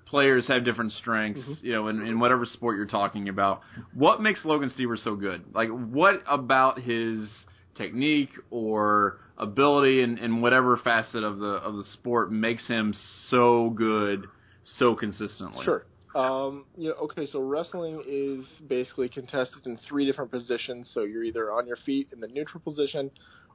[0.07, 1.63] players have different strengths, Mhm.
[1.63, 3.63] you know, in, in whatever sport you're talking about.
[3.95, 5.43] What makes Logan Stieber so good?
[5.55, 7.31] Like, what about his
[7.77, 12.95] technique or ability in, in whatever facet of the of the sport makes him
[13.29, 14.27] so good
[14.65, 15.65] so consistently?
[15.65, 15.85] Sure.
[16.15, 20.91] Um, you know, okay, so wrestling is basically contested in three different positions.
[20.93, 23.11] So you're either on your feet in the neutral position,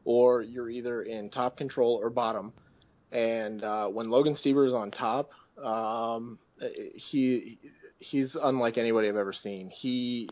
[0.06, 2.54] or you're either in top control or bottom.
[3.12, 5.30] And uh, when Logan Stieber is on top,
[5.64, 6.40] um,
[7.12, 7.60] he
[8.00, 9.70] he's unlike anybody I've ever seen.
[9.70, 10.30] He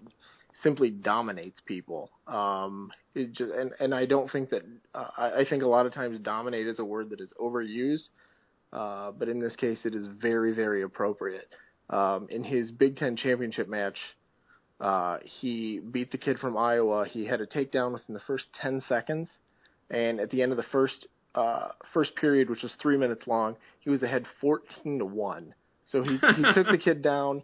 [0.63, 2.09] simply dominates people.
[2.28, 4.63] Um, just, and and I don't think that
[4.93, 8.09] uh, I, I think a lot of times dominate is a word that is overused.
[8.73, 11.47] Uh, but in this case, it is very, very appropriate.
[11.90, 13.98] Um, in his Big Ten championship match,
[14.80, 17.06] uh, he beat the kid from Iowa.
[17.08, 19.30] He had a takedown within the first 10 seconds,
[19.90, 23.56] and at the end of the first uh, first period, which was three minutes long,
[23.82, 25.54] he was ahead 14 to one.
[25.92, 27.44] So he he took the kid down,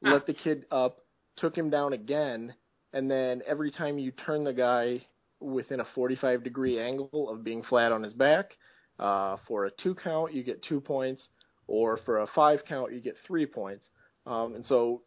[0.00, 1.00] let the kid up,
[1.36, 2.54] took him down again,
[2.92, 5.04] and then every time you turn the guy
[5.40, 8.52] within a 45 degree angle of being flat on his back,
[8.98, 11.22] uh, for a two count, you get two points,
[11.66, 13.84] or for a five count, you get three points.
[14.26, 15.02] Um, and so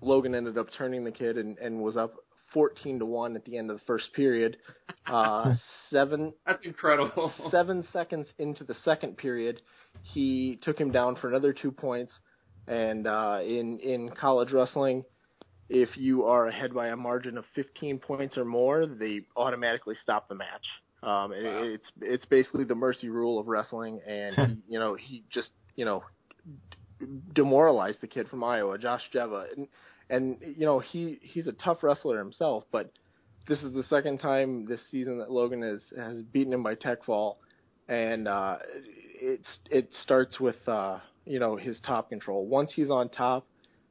[0.00, 2.14] Logan ended up turning the kid and, and was up
[2.52, 4.56] 14 to one at the end of the first period.
[5.06, 5.54] Uh,
[5.90, 7.32] seven That's incredible.
[7.50, 9.62] seven seconds into the second period,
[10.02, 12.12] he took him down for another two points.
[12.66, 15.04] And uh, in in college wrestling,
[15.68, 20.28] if you are ahead by a margin of 15 points or more, they automatically stop
[20.28, 20.66] the match.
[21.02, 21.62] Um, it, Wow.
[21.64, 25.84] It's it's basically the mercy rule of wrestling, and he, you know he just you
[25.84, 26.02] know
[27.34, 29.68] demoralized the kid from Iowa, Josh Dziewa, and
[30.10, 32.92] and you know he he's a tough wrestler himself, but
[33.48, 37.04] this is the second time this season that Logan has has beaten him by tech
[37.04, 37.38] fall,
[37.88, 38.56] and uh,
[39.20, 42.46] it's it starts with uh, you know his top control.
[42.46, 43.46] Once he's on top,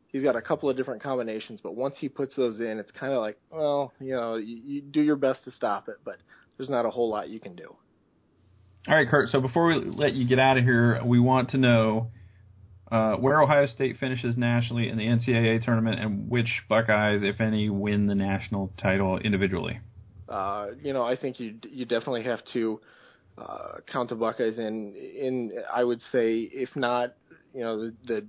[0.07, 3.13] he's got a couple of different combinations, but once he puts those in, it's kind
[3.13, 6.17] of like well you know you, you do your best to stop it, but
[6.59, 7.73] there's not a whole lot you can do.
[8.87, 9.29] All right, Curt.
[9.29, 12.11] So before we let you get out of here, we want to know
[12.91, 17.69] uh, where Ohio State finishes nationally in the NCAA tournament, and which Buckeyes, if any,
[17.69, 19.79] win the national title individually.
[20.27, 22.81] Uh, you know, I think you you definitely have to
[23.37, 24.95] uh, count the Buckeyes in.
[24.95, 27.13] In I would say, if not,
[27.53, 28.27] you know, the, the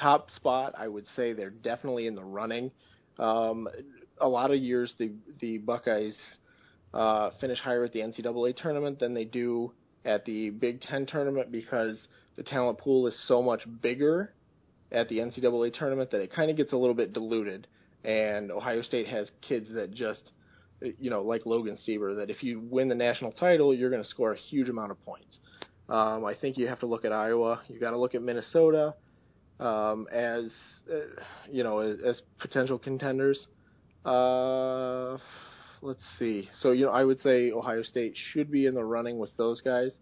[0.00, 2.70] top spot, I would say they're definitely in the running.
[3.18, 3.68] Um,
[4.20, 5.10] a lot of years, the
[5.40, 6.16] the Buckeyes
[6.94, 9.72] uh, finish higher at the NCAA tournament than they do
[10.04, 11.96] at the Big Ten tournament because
[12.36, 14.32] the talent pool is so much bigger
[14.90, 17.66] at the NCAA tournament that it kind of gets a little bit diluted.
[18.04, 20.32] And Ohio State has kids that just
[20.98, 24.08] you know, like Logan Stieber, that if you win the national title, you're going to
[24.08, 25.38] score a huge amount of points.
[25.88, 27.60] Um, I think you have to look at Iowa.
[27.68, 28.94] You got to look at Minnesota
[29.60, 30.44] um, as
[30.90, 33.46] uh, you know as, as potential contenders.
[34.04, 35.18] Uh,
[35.82, 36.48] let's see.
[36.60, 39.60] So you know, I would say Ohio State should be in the running with those
[39.60, 39.92] guys.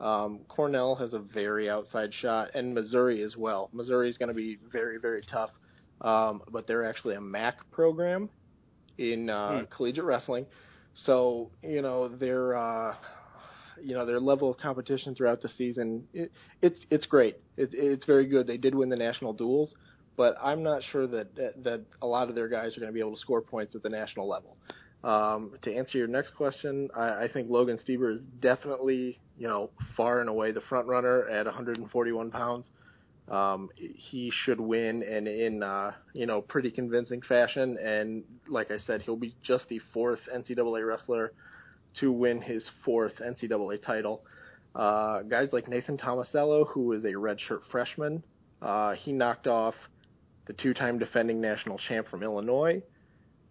[0.00, 3.68] Um, Cornell has a very outside shot, and Missouri as well.
[3.72, 5.50] Missouri is going to be very very tough,
[6.00, 8.30] um, but they're actually a MAC program
[8.98, 9.64] in uh, Hmm.
[9.74, 10.46] collegiate wrestling.
[11.04, 12.94] So you know their uh,
[13.82, 16.32] you know their level of competition throughout the season it,
[16.62, 17.36] it's it's great.
[17.56, 18.46] It, it's very good.
[18.46, 19.72] They did win the national duels,
[20.16, 22.94] but I'm not sure that, that that a lot of their guys are going to
[22.94, 24.56] be able to score points at the national level.
[25.02, 29.70] Um, to answer your next question, I, I think Logan Stieber is definitely you know
[29.96, 32.66] far and away the front runner at 141 pounds.
[33.30, 37.78] Um, he should win and in uh, you know pretty convincing fashion.
[37.78, 41.32] And like I said, he'll be just the fourth NCAA wrestler
[42.00, 44.22] to win his fourth NCAA title.
[44.74, 48.22] Uh, guys like Nathan Tomasello, who is a redshirt freshman,
[48.62, 49.74] uh, he knocked off
[50.46, 52.82] the two-time defending national champ from Illinois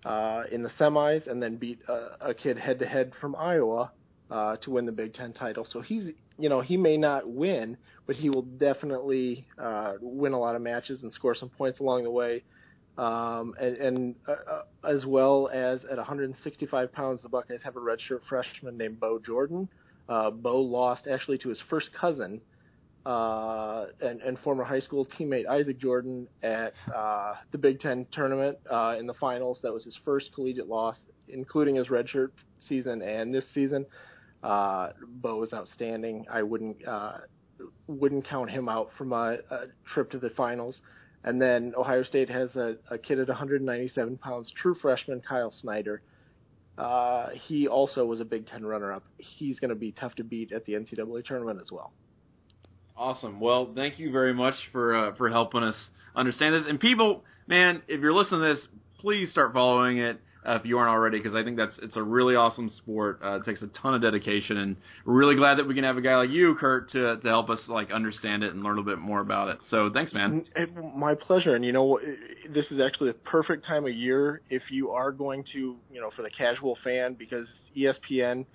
[0.06, 3.92] uh, in the semis, and then beat a, a kid head-to-head from Iowa
[4.32, 5.66] uh, to win the Big Ten title.
[5.70, 7.78] So he's, you know, he may not win,
[8.08, 12.04] but he will definitely uh, win a lot of matches and score some points along
[12.04, 12.44] the way.
[12.98, 17.80] Um, and and uh, uh, as well as at 165 pounds, the Buckeyes have a
[17.80, 19.70] redshirt freshman named Bo Jordan.
[20.10, 22.42] Uh, Bo lost actually to his first cousin
[23.06, 28.58] uh, and, and former high school teammate Isaac Jordan at uh, the Big Ten tournament
[28.70, 29.60] uh, in the finals.
[29.64, 30.98] That was his first collegiate loss,
[31.28, 32.32] including his redshirt
[32.68, 33.86] season and this season.
[34.44, 36.26] Uh, Bo was outstanding.
[36.32, 37.18] I wouldn't uh,
[37.88, 40.80] wouldn't count him out from a, a trip to the finals.
[41.24, 46.02] And then Ohio State has a, a kid at 197 pounds, true freshman Kyle Snyder.
[46.78, 49.04] Uh, he also was a Big Ten runner-up.
[49.18, 51.92] He's going to be tough to beat at the NCAA tournament as well.
[53.00, 53.40] Awesome.
[53.40, 55.76] Well, thank you very much for uh, for helping us
[56.18, 56.66] understand this.
[56.68, 58.68] And people, man, if you're listening to this,
[59.00, 62.04] please start following it uh, if you aren't already, because I think that's it's a
[62.04, 63.22] really awesome sport.
[63.24, 64.76] Uh, it takes a ton of dedication, and
[65.06, 67.50] we're really glad that we can have a guy like you, Curt, to to help
[67.50, 69.60] us like understand it and learn a bit more about it.
[69.70, 70.44] So thanks, man.
[70.94, 71.56] My pleasure.
[71.56, 72.02] And you know,
[72.54, 76.12] this is actually the perfect time of year if you are going to, you know,
[76.18, 77.48] for the casual fan, because
[77.78, 78.46] ESPN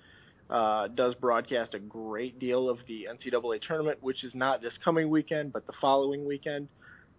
[0.49, 5.09] uh, does broadcast a great deal of the NCAA tournament, which is not this coming
[5.09, 6.67] weekend, but the following weekend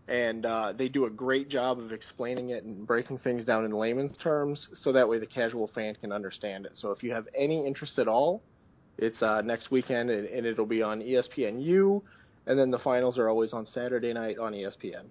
[0.08, 3.72] and uh, they do a great job of explaining it and breaking things down in
[3.72, 6.72] layman's terms, so that way the casual fan can understand it.
[6.74, 8.42] So if you have any interest at all,
[8.98, 12.02] it's uh, next weekend, and, and it'll be on ESPNU,
[12.46, 15.06] and then the finals are always on Saturday night on ESPN.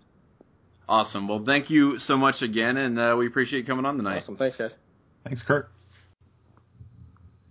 [0.87, 1.27] Awesome.
[1.27, 4.21] Well, thank you so much again, and uh, we appreciate you coming on tonight.
[4.21, 4.37] Awesome.
[4.37, 4.71] Thanks, guys.
[5.25, 5.74] Thanks, Curt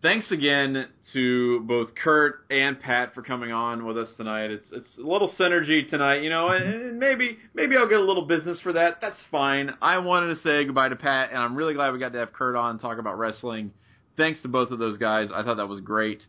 [0.05, 4.51] thanks again to both Curt and Pat for coming on with us tonight.
[4.51, 8.27] It's it's a little synergy tonight, you know, and maybe maybe I'll get a little
[8.27, 8.99] business for that.
[9.01, 9.71] That's fine.
[9.81, 12.35] I wanted to say goodbye to Pat, and I'm really glad we got to have
[12.35, 13.73] Curt on and talk about wrestling.
[14.17, 15.31] Thanks to both of those guys.
[15.35, 16.23] I thought that was great.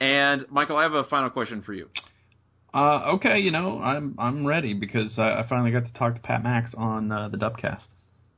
[0.00, 1.88] And Michael, I have a final question for you.
[2.72, 6.20] Uh, okay, you know, I'm I'm ready because I, I finally got to talk to
[6.22, 7.82] Pat Maks on uh, the Dubcast.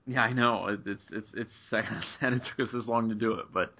[0.09, 0.77] Yeah, I know.
[0.85, 1.85] It's it's it's sad
[2.21, 3.73] it took us this long to do it, but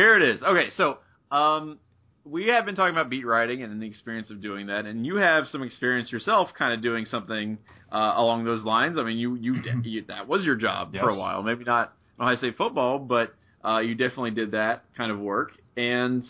[0.00, 0.42] here it is.
[0.42, 0.98] Okay, so
[1.30, 1.78] um,
[2.24, 5.16] we have been talking about beat writing and the experience of doing that, and you
[5.16, 7.58] have some experience yourself, kind of doing something
[7.92, 8.98] uh, along those lines.
[8.98, 11.02] I mean, you, you, you that was your job yes.
[11.02, 11.42] for a while.
[11.42, 13.34] Maybe not Ohio State football, but
[13.64, 15.50] uh, you definitely did that kind of work.
[15.76, 16.22] And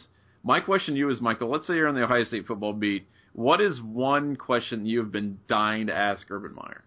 [0.42, 3.06] my question to you is, Michael, let's say you're on the Ohio State football beat.
[3.32, 6.82] What is one question you have been dying to ask Urban Meyer?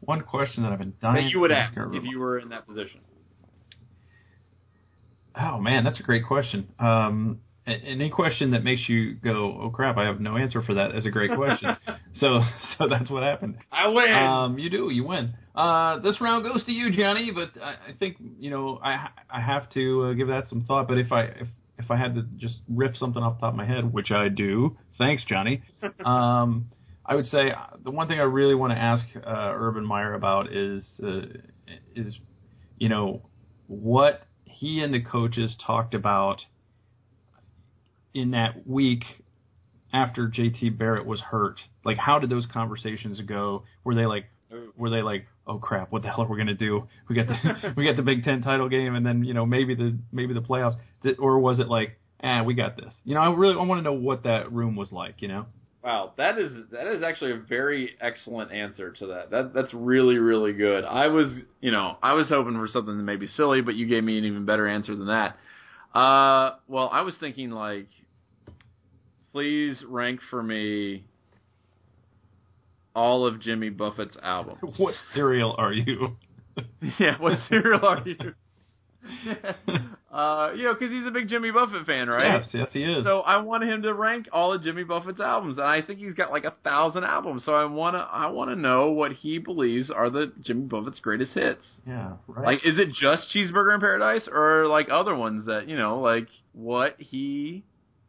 [0.00, 2.50] One question that I've been dying that you would ask, ask if you were in
[2.50, 3.00] that position.
[5.36, 6.68] Oh man, that's a great question.
[6.78, 10.94] Um, any question that makes you go, "Oh crap, I have no answer for that,"
[10.94, 11.76] is a great question.
[12.20, 12.40] so,
[12.78, 13.56] so that's what happened.
[13.72, 14.12] I win.
[14.12, 15.34] Um, you do, you win.
[15.54, 17.30] Uh, this round goes to you, Johnny.
[17.34, 20.88] But I, I think you know I I have to uh, give that some thought.
[20.88, 23.56] But if I if if I had to just riff something off the top of
[23.56, 25.62] my head, which I do, thanks, Johnny.
[26.04, 26.66] um,
[27.06, 30.14] I would say uh, the one thing I really want to ask uh, Urban Meyer
[30.14, 31.22] about is uh,
[31.96, 32.14] is
[32.78, 33.22] you know
[33.66, 34.22] what
[34.64, 36.40] he and the coaches talked about
[38.14, 39.04] in that week
[39.92, 41.60] after JT Barrett was hurt.
[41.84, 43.64] Like, how did those conversations go?
[43.84, 44.24] Were they like,
[44.74, 46.88] were they like, oh crap, what the hell are we gonna do?
[47.10, 49.74] We got the we got the Big Ten title game, and then you know maybe
[49.74, 50.76] the maybe the playoffs,
[51.18, 52.94] or was it like, ah, we got this?
[53.04, 55.20] You know, I really I want to know what that room was like.
[55.20, 55.46] You know.
[55.84, 59.30] Wow, that is that is actually a very excellent answer to that.
[59.30, 60.82] That that's really really good.
[60.82, 61.28] I was
[61.60, 64.16] you know I was hoping for something that may be silly, but you gave me
[64.16, 65.36] an even better answer than that.
[65.94, 67.88] Uh, well, I was thinking like,
[69.32, 71.04] please rank for me
[72.94, 74.60] all of Jimmy Buffett's albums.
[74.78, 76.16] What cereal are you?
[76.98, 78.34] yeah, what cereal are you?
[80.12, 82.40] uh, you know, because he's a big Jimmy Buffett fan, right?
[82.40, 83.04] Yes, yes, he is.
[83.04, 86.14] So I want him to rank all of Jimmy Buffett's albums, and I think he's
[86.14, 87.44] got like a thousand albums.
[87.44, 91.66] So I wanna, I wanna know what he believes are the Jimmy Buffett's greatest hits.
[91.86, 92.46] Yeah, right.
[92.46, 96.28] Like, is it just Cheeseburger in Paradise, or like other ones that you know, like
[96.52, 97.64] what he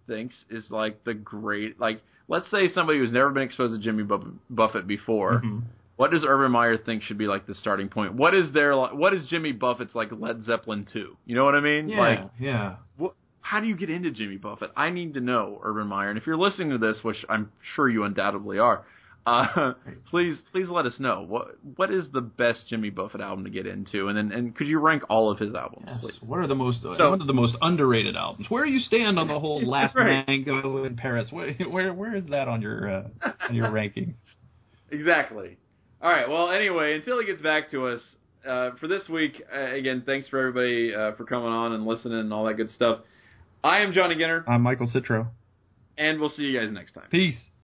[0.08, 4.04] thinks is like the great, like let's say somebody who's never been exposed to Jimmy
[4.50, 5.36] Buffett before.
[5.36, 5.60] Mm-hmm
[5.96, 8.14] what does Urban Meyer think should be like the starting point?
[8.16, 11.18] What is their what is Jimmy Buffett's like Led Zeppelin two?
[11.26, 11.90] You know what I mean?
[11.90, 12.76] Yeah, like yeah.
[12.98, 14.72] What, how do you get into Jimmy Buffett?
[14.76, 17.88] I need to know Urban Meyer, and if you're listening to this, which I'm sure
[17.88, 18.84] you undoubtedly are,
[19.26, 19.74] uh,
[20.10, 23.66] please please let us know what what is the best Jimmy Buffett album to get
[23.66, 25.98] into, and then and could you rank all of his albums, yes.
[26.02, 26.18] please?
[26.28, 28.48] What are the most so, what are the most underrated albums?
[28.50, 30.28] Where do you stand on the whole Last right.
[30.28, 31.30] Mango in Paris?
[31.32, 33.04] Where where, where is that on your uh,
[33.48, 34.16] on your rankings?
[34.92, 35.58] Exactly.
[36.02, 36.30] All right.
[36.30, 38.02] Well, anyway, until he gets back to us
[38.48, 42.20] uh, for this week, uh, again, thanks for everybody uh, for coming on and listening
[42.20, 43.00] and all that good stuff.
[43.64, 44.44] I am Johnny Ginter.
[44.48, 45.28] I'm Michael Citro.
[45.98, 47.06] And we'll see you guys next time.
[47.10, 47.38] Peace.